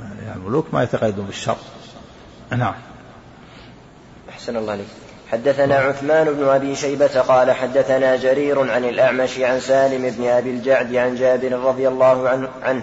[0.00, 1.56] يعني الملوك ما يتقيدون بالشر.
[2.50, 2.74] نعم.
[4.28, 4.86] أحسن الله عليك
[5.32, 10.94] حدثنا عثمان بن أبي شيبة قال حدثنا جرير عن الأعمش عن سالم بن أبي الجعد
[10.94, 12.82] عن جابر رضي الله عنه,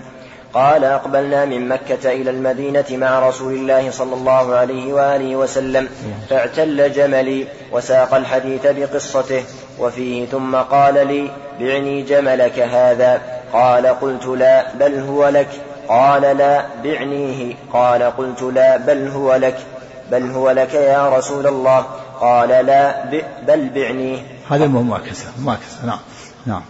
[0.54, 5.88] قال أقبلنا من مكة إلى المدينة مع رسول الله صلى الله عليه وآله وسلم
[6.30, 9.44] فاعتل جملي وساق الحديث بقصته
[9.80, 13.22] وفيه ثم قال لي بعني جملك هذا.
[13.54, 15.50] قال قلت لا بل هو لك.
[15.88, 17.56] قال لا بعنيه.
[17.74, 19.58] قال قلت لا بل هو لك.
[20.12, 21.86] بل هو لك يا رسول الله.
[22.22, 23.06] قال لا
[23.48, 24.18] بل بعنيه
[24.50, 26.00] هذا المعاكسة معاكسة نعم.
[26.46, 26.62] نعم.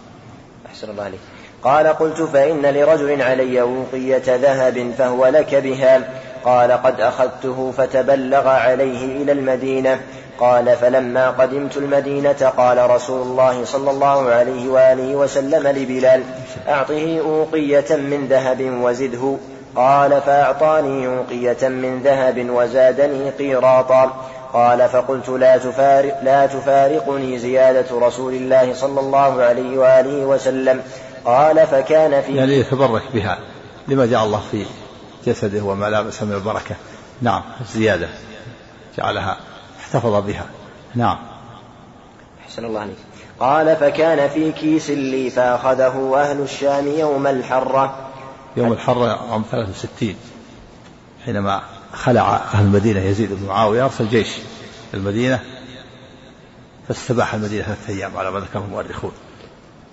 [0.65, 1.19] أحسن الله عليك.
[1.63, 6.09] قال قلت فإن لرجل علي وقية ذهب فهو لك بها.
[6.45, 9.99] قال قد أخذته فتبلغ عليه إلى المدينة.
[10.39, 16.23] قال فلما قدمت المدينة قال رسول الله صلى الله عليه وآله وسلم لبلال
[16.67, 19.35] أعطه أوقية من ذهب وزده.
[19.75, 24.25] قال فأعطاني أوقية من ذهب وزادني قيراطا.
[24.53, 30.83] قال فقلت لا تفارق لا تفارقني زيادة رسول الله صلى الله عليه وآله وسلم.
[31.25, 33.39] قال فكان في يعني يتبرك بها
[33.87, 34.65] لما جاء الله في
[35.25, 36.75] جسده وملابسه من البركة.
[37.21, 38.07] نعم الزيادة
[38.97, 39.37] جعلها
[39.79, 40.45] احتفظ بها.
[40.95, 41.17] نعم.
[42.45, 42.97] أحسن الله عليك.
[43.39, 47.95] قال فكان في كيس لي فأخذه أهل الشام يوم الحرة.
[48.57, 50.15] يوم الحرة عام 63
[51.25, 51.61] حينما
[51.93, 54.27] خلع أهل المدينة يزيد بن معاوية أرسل جيش
[54.93, 55.39] المدينة
[56.87, 59.11] فاستباح المدينة ثلاثة أيام على ما ذكره المؤرخون.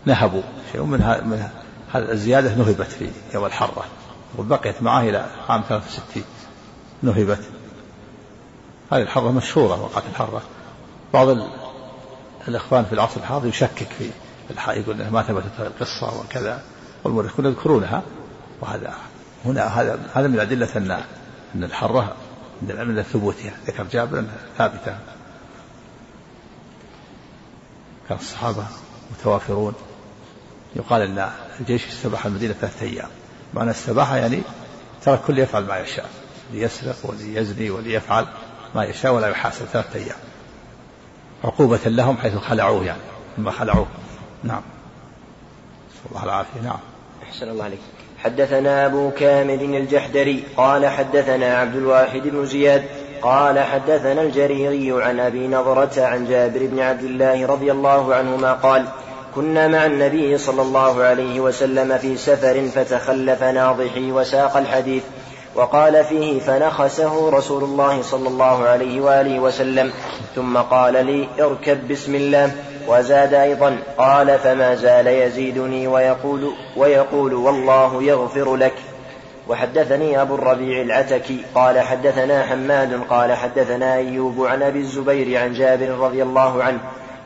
[0.07, 0.43] نهبوا
[0.73, 1.49] شيء من من
[1.95, 3.85] الزيادة نهبت في يوم الحرة
[4.39, 6.25] وبقيت معه إلى عام 63
[7.03, 7.41] نهبت.
[8.93, 10.43] هذه الحرة مشهورة وقعت الحرة.
[11.15, 11.29] بعض
[12.49, 14.11] الإخوان في العصر الحاضر يشكك في
[14.69, 16.63] يقول ما ثبتت القصة وكذا
[17.05, 18.03] والمؤرخون يذكرونها.
[18.61, 18.95] وهذا
[19.45, 21.01] هنا هذا هذا من أدلة أن
[21.57, 22.17] أن الحرة
[22.63, 24.99] من ثبوتها ذكر جابر أنها ثابتة.
[28.09, 28.67] كان الصحابة
[29.11, 29.75] متوافرون.
[30.77, 31.31] يقال أن
[31.61, 33.09] الجيش استباح المدينة ثلاثة أيام.
[33.55, 34.43] معنى استباح يعني
[35.03, 36.11] ترى كل يفعل ما يشاء.
[36.53, 38.27] ليسرق وليزني وليفعل
[38.75, 39.65] ما يشاء ولا يحاسب.
[39.65, 40.19] ثلاثة أيام.
[41.45, 43.01] عقوبة لهم حيث خلعوه يعني.
[43.37, 43.87] ثم خلعوه.
[44.45, 44.63] نعم.
[45.91, 46.79] نسأل الله العافية نعم.
[47.23, 47.81] أحسن الله عليك.
[48.27, 52.83] حدثنا أبو كامل الجحدري قال حدثنا عبد الواحد بن زياد
[53.23, 58.85] قال حدثنا الجريري عن أبي نضرة عن جابر بن عبد الله رضي الله عنهما قال
[59.35, 65.03] كنا مع النبي صلى الله عليه وسلم في سفر فتخلف ناضحي وساق الحديث
[65.55, 69.93] وقال فيه فنخسه رسول الله صلى الله عليه وآله وسلم
[70.35, 72.53] ثم قال لي اركب بسم الله
[72.89, 78.75] وزاد أيضا قال فما زال يزيدني ويقول ويقول والله يغفر لك.
[79.49, 85.89] وحدثني أبو الربيع العتكي قال حدثنا حماد قال حدثنا أيوب عن أبي الزبير عن جابر
[85.89, 86.79] رضي الله عنه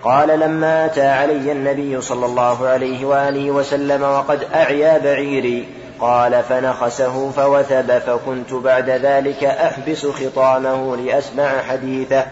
[0.04, 5.68] قال لما أتى علي النبي صلى الله عليه وآله وسلم وقد أعيا بعيري
[6.00, 12.24] قال فنخسه فوثب فكنت بعد ذلك أحبس خطامه لأسمع حديثه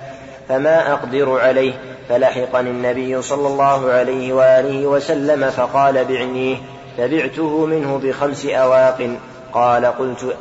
[0.49, 1.73] فما أقدر عليه.
[2.09, 6.57] فلحقني النبي صلى الله عليه وآله وسلم فقال بعنيه
[6.99, 9.17] فبعته منه بخمس أواق.
[9.53, 10.37] قال قلت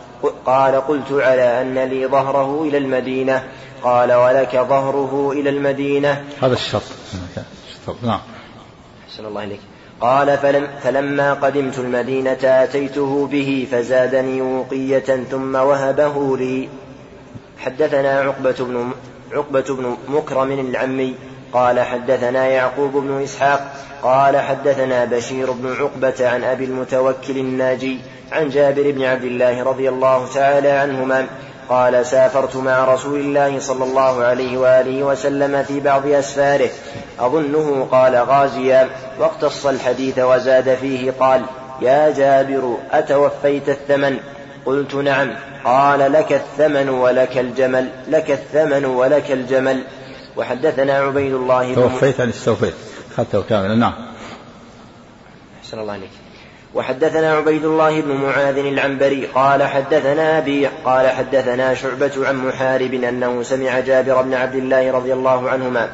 [0.46, 3.44] قال قلت على أن لي ظهره إلى المدينة.
[3.84, 6.24] قال ولك ظهره إلى المدينة.
[6.42, 6.84] هذا الشرط.
[8.04, 8.20] نعم.
[9.10, 9.60] أحسن الله إليك.
[10.02, 16.70] قال فلم فلما قدمت المدينة أتيته به فزادني وقية ثم وهبه لي.
[17.58, 18.92] حدثنا عقبة بن
[19.34, 21.16] عقبة بن مكرم العمي
[21.54, 23.74] قال حدثنا يعقوب بن إسحاق
[24.04, 28.00] قال حدثنا بشير بن عقبة عن أبي المتوكل الناجي
[28.32, 31.28] عن جابر بن عبد الله رضي الله تعالى عنهما
[31.70, 36.70] قال سافرت مع رسول الله صلى الله عليه وآله وسلم في بعض أسفاره.
[37.20, 38.90] أظنه قال غازيا
[39.20, 41.42] واقتص الحديث وزاد فيه قال
[41.82, 44.18] يا جابر أتوفيت الثمن؟
[44.66, 45.36] قلت نعم.
[45.66, 49.84] قال لك الثمن ولك الجمل لك الثمن ولك الجمل.
[50.38, 52.74] وحدثنا عبيد الله توفيت عن استوفيت
[53.12, 53.76] اخذته كاملا.
[53.76, 53.94] نعم.
[55.64, 56.10] أحسن الله عليك.
[56.74, 63.44] وحدثنا عبيد الله بن معاذ العنبري قال حدثنا أبي قال حدثنا شعبة عن محارب أنه
[63.44, 65.90] سمع جابر بن عبد الله رضي الله عنهما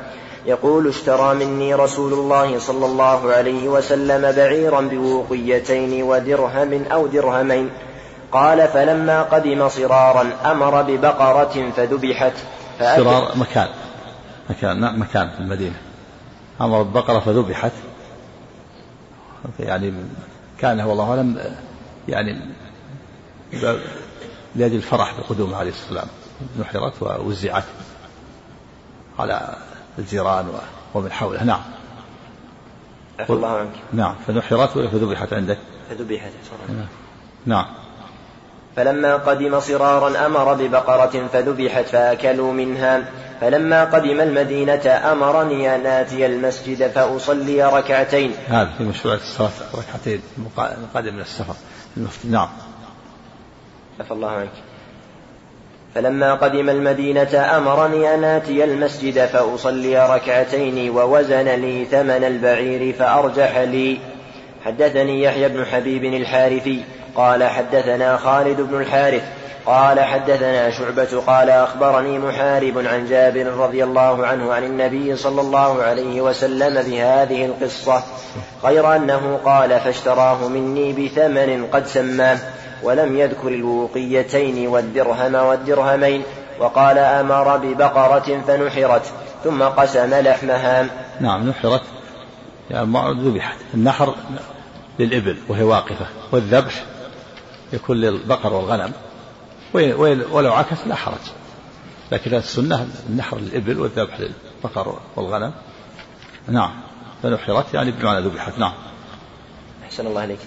[0.46, 7.70] يقول اشترى مني رسول الله صلى الله عليه وسلم بعيرا بوقيتين ودرهم أو درهمين.
[8.32, 12.34] قال فلما قدم صرارا أمر ببقرة فذبحت.
[12.80, 13.68] صرار مكان.
[14.50, 15.76] مكان مكان في المدينة.
[16.62, 17.72] أمر ببقرة فذبحت.
[19.60, 19.94] يعني
[20.60, 21.56] كان والله أعلم
[22.10, 22.40] يعني
[24.56, 26.08] لأجل الفرح بقدومه عليه الصلاة والسلام
[26.60, 27.64] نحرت ووزعت
[29.20, 29.56] على
[30.00, 30.48] الجيران
[30.94, 31.62] ومن حوله نعم.
[33.20, 33.72] عفى الله عنك.
[33.94, 35.58] نعم فنحرت ولا فذبحت عندك.
[35.90, 36.32] فذبحت
[37.46, 37.66] نعم.
[38.76, 43.04] فلما قدم صرارا أمر ببقرة فذبحت فأكلوا منها.
[43.42, 48.32] فلما قدم المدينة أمرني أن آتي المسجد فأصلي ركعتين.
[48.48, 50.22] هذا في مشروع الصلاة ركعتين
[50.94, 51.54] قادم من السفر
[52.30, 52.50] نعم.
[54.00, 54.52] عفى الله عنك.
[55.96, 64.00] فلما قدم المدينة أمرني أن آتي المسجد فأصلي ركعتين ووزن لي ثمن البعير فأرجح لي.
[64.66, 66.84] حدثني يحيى بن حبيب الحارثي
[67.16, 69.24] قال حدثنا خالد بن الحارث
[69.66, 75.84] قال حدثنا شعبة قال أخبرني محارب عن جابر رضي الله عنه عن النبي صلى الله
[75.84, 78.04] عليه وسلم بهذه القصة
[78.64, 82.38] غير أنه قال فاشتراه مني بثمن قد سماه
[82.84, 86.24] ولم يذكر الوقيتين والدرهم والدرهمين
[86.60, 89.02] وقال أمر ببقرة فنحرت
[89.44, 90.88] ثم قسم لحمها.
[91.22, 91.82] نعم نحرت
[92.72, 92.92] يعني
[93.22, 94.16] ذبحت النحر
[95.00, 96.84] للإبل وهي واقفة والذبح
[97.74, 98.92] يكون للبقر والغنم
[100.32, 101.32] ولو عكس لا حرج.
[102.12, 105.54] لكن السنة النحر للإبل والذبح للبقر والغنم.
[106.48, 106.72] نعم.
[107.24, 108.60] فنحرت يعني بمعنى ذبحت.
[108.60, 108.74] نعم.
[109.84, 110.40] أحسن الله عليك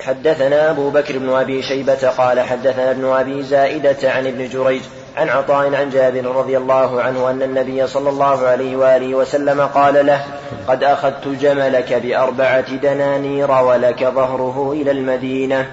[0.00, 4.82] حدثنا أبو بكر بن أبي شيبة قال حدثنا ابن أبي زائدة عن ابن جريج
[5.16, 10.06] عن عطاء عن جابر رضي الله عنه أن النبي صلى الله عليه وآله وسلم قال
[10.06, 10.24] له
[10.68, 15.70] قد أخذت جملك بأربعة دنانير ولك ظهره إلى المدينة.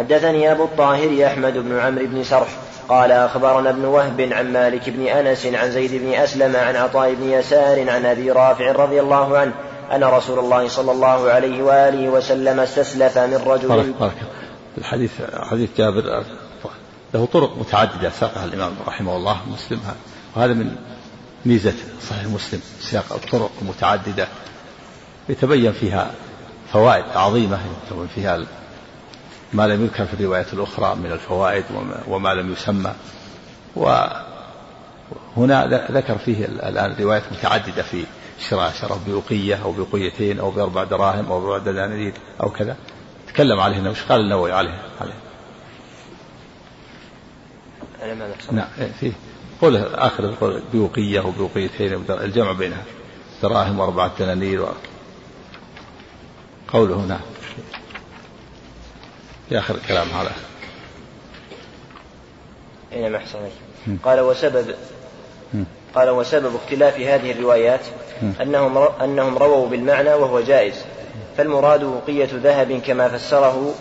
[0.00, 2.48] حدثني أبو الطاهر أحمد بن عمرو بن سرح
[2.88, 7.30] قال أخبرنا ابن وهب عن مالك بن أنس عن زيد بن أسلم عن عطاء بن
[7.30, 9.52] يسار عن أبي رافع رضي الله عنه
[9.92, 14.16] أن رسول الله صلى الله عليه وآله وسلم استسلف من رجل بارك بارك
[14.78, 15.10] الحديث
[15.50, 16.24] حديث جابر
[17.14, 19.80] له طرق متعددة ساقها الإمام رحمه الله مسلم.
[20.36, 20.76] وهذا من
[21.46, 21.74] ميزة
[22.10, 24.28] صحيح مسلم سياق الطرق متعددة
[25.28, 26.10] يتبين فيها
[26.72, 28.38] فوائد عظيمة يتبين فيها
[29.52, 31.64] ما لم يذكر في الروايات الأخرى من الفوائد
[32.08, 32.94] وما لم يسمى.
[35.36, 38.04] وهنا ذكر فيه الآن روايات متعددة في
[38.48, 42.76] شراء شرف بوقية أو بوقيتين أو بأربع دراهم أو بأربع دنانير أو كذا.
[43.28, 45.14] تكلم عليه وش قال النووي عليه؟ عليه.
[48.52, 49.12] نعم إيه، فيه.
[49.62, 52.84] قول آخر يقول بوقية وبوقيتين الجمع بينها.
[53.42, 54.66] دراهم وأربعة دنانير
[56.72, 57.20] قوله هنا.
[59.50, 60.32] في آخر الكلام هذا.
[62.92, 63.38] أين أحسن
[64.04, 64.74] قال وسبب
[65.94, 67.80] قال وسبب اختلاف هذه الروايات
[68.40, 70.74] أنهم أنهم رووا بالمعنى وهو جائز.
[71.36, 73.74] فالمراد وقية ذهب كما فسره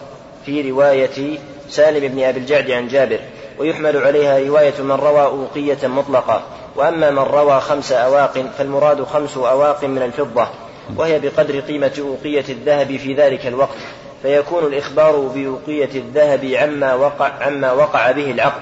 [0.46, 1.40] في رواية
[1.70, 3.20] سالم بن أبي الجعد عن جابر
[3.58, 6.44] ويحمل عليها رواية من روى أوقية مطلقة.
[6.76, 10.48] وأما من روى خمس أواق فالمراد خمس أواق من الفضة
[10.96, 13.78] وهي بقدر قيمة أوقية الذهب في ذلك الوقت.
[14.22, 18.62] فيكون الإخبار بأوقية الذهب عما وقع عما وقع به العقد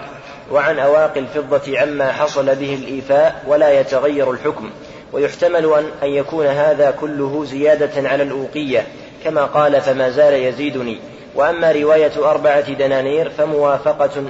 [0.51, 4.70] وعن أواق الفضة عما حصل به الإيفاء ولا يتغير الحكم.
[5.14, 8.88] ويحتمل أن, أن يكون هذا كله زيادة على الأوقية
[9.24, 10.97] كما قال فما زال يزيدني.
[11.36, 14.24] وأما رواية أربعة دنانير فموافقة,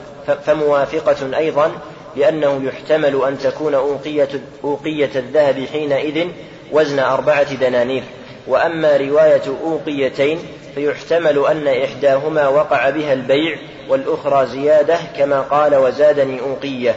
[0.46, 1.72] فموافقة أيضا
[2.16, 4.30] لأنه يحتمل أن تكون أوقية,
[4.64, 6.28] أوقية الذهب حينئذ
[6.72, 8.04] وزن أربعة دنانير.
[8.48, 10.40] وأما رواية أوقيتين
[10.76, 13.58] فيحتمل أن إحداهما وقع بها البيع
[13.90, 16.96] والأخرى زيادة كما قال وزادني أوقية.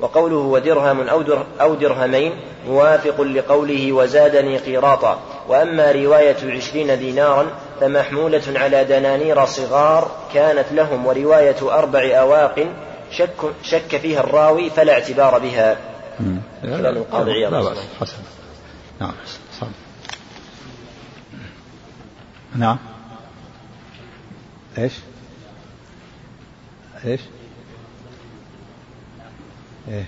[0.00, 2.32] وقوله ودرهم أو, در أو درهمين
[2.68, 5.20] موافق لقوله وزادني قيراطا.
[5.48, 7.46] وأما رواية عشرين دينارا
[7.80, 12.66] فمحمولة على دنانير صغار كانت لهم ورواية أربع أواق
[13.10, 13.30] شك,
[13.62, 15.76] شك فيها الراوي فلا اعتبار بها.
[16.62, 18.16] كلام القاضي عياض لا بأس حسن.
[19.00, 19.38] نعم صح.
[19.38, 19.41] نعم.
[24.78, 24.92] إيش؟
[27.04, 27.20] إيش؟
[29.88, 30.06] إيه.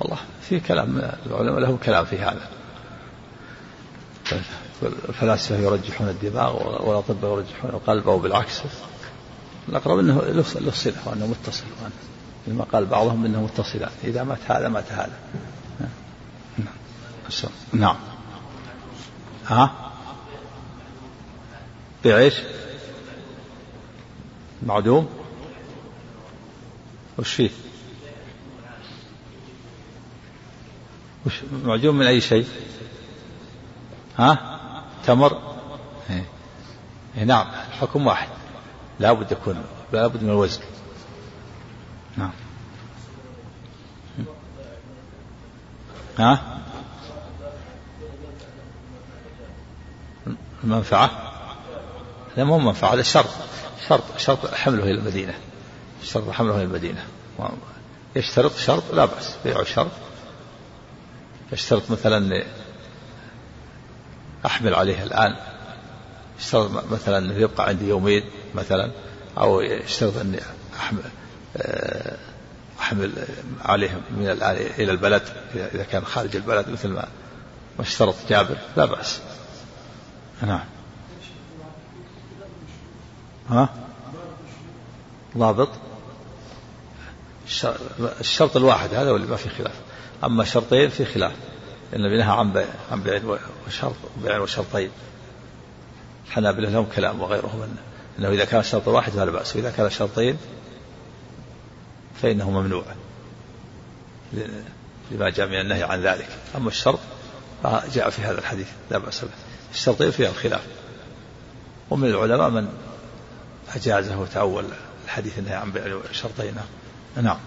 [0.00, 2.48] والله في كلام العلماء له كلام في هذا.
[4.82, 8.62] الفلاسفة يرجحون الدماغ والأطباء يرجحون القلب أو بالعكس.
[9.68, 11.92] الأقرب أنه له صلة وأنه متصل وأنه
[12.46, 15.18] لما قال بعضهم أنه متصلان إذا مات هذا مات هذا.
[16.58, 16.74] نعم.
[17.72, 17.96] نعم.
[19.46, 19.87] ها؟
[22.04, 22.30] بيع
[24.62, 25.08] معدوم؟
[27.18, 27.50] وش فيه؟
[31.26, 31.34] وش
[31.64, 32.46] معدوم من أي شيء؟
[34.18, 34.60] ها؟
[35.06, 35.56] تمر؟
[36.10, 36.24] إيه.
[37.16, 38.28] إيه نعم الحكم واحد.
[39.00, 40.60] لا بد يكون لا بد من الوزن.
[42.16, 42.30] نعم.
[46.18, 46.58] ها؟
[50.64, 51.27] المنفعة؟
[52.38, 53.30] لا مو منفعة هذا شرط
[53.88, 55.34] شرط شرط حمله إلى المدينة
[56.04, 57.04] شرط حمله إلى المدينة.
[58.16, 59.90] يشترط شرط لا بأس بيع شرط.
[61.52, 62.44] يشترط مثلا
[64.46, 65.36] أحمل عليه الآن.
[66.38, 68.24] اشترط مثلا أنه يبقى عندي يومين
[68.54, 68.90] مثلا
[69.38, 70.40] أو يشترط أني
[70.76, 71.02] أحمل
[71.56, 72.16] آه،
[72.80, 73.12] أحمل
[73.64, 75.22] عليه من الآن إلى البلد
[75.54, 77.08] إذا كان خارج البلد مثل ما
[77.78, 79.20] ما اشترط جابر لا بأس.
[80.42, 80.77] نعم.
[83.48, 83.68] ها؟
[85.38, 85.68] ضابط.
[88.20, 89.74] الشرط الواحد هذا واللي ما في خلاف.
[90.24, 91.32] أما شرطين في خلاف.
[91.92, 93.20] النبي نهى عن بيع عن بيع
[93.66, 94.90] وشرط بيع وشرطين.
[96.26, 97.76] الحنابلة لهم كلام وغيرهم
[98.18, 99.56] أنه إذا كان الشرط واحد فلا بأس.
[99.56, 100.36] وإذا كان شرطين
[102.22, 102.84] فإنه ممنوع.
[105.10, 106.28] لما جاء من النهي عن ذلك.
[106.56, 106.98] أما الشرط
[107.94, 108.68] جاء في هذا الحديث.
[108.90, 109.30] لا بأس به.
[109.74, 110.66] الشرطين فيها الخلاف.
[111.90, 112.68] ومن العلماء من
[113.76, 114.64] أجازه وتأول
[115.04, 116.54] الحديث النهي عن بيع شرطين
[117.16, 117.38] نعم.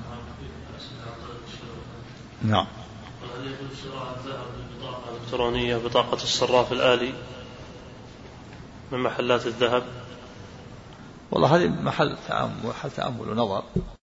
[2.42, 2.68] نعم.
[5.32, 7.14] الإلكترونية بطاقة الصراف الآلي
[8.92, 9.84] من محلات الذهب.
[11.32, 12.18] والله هذه محل
[12.64, 13.64] محل تأمل ونظر.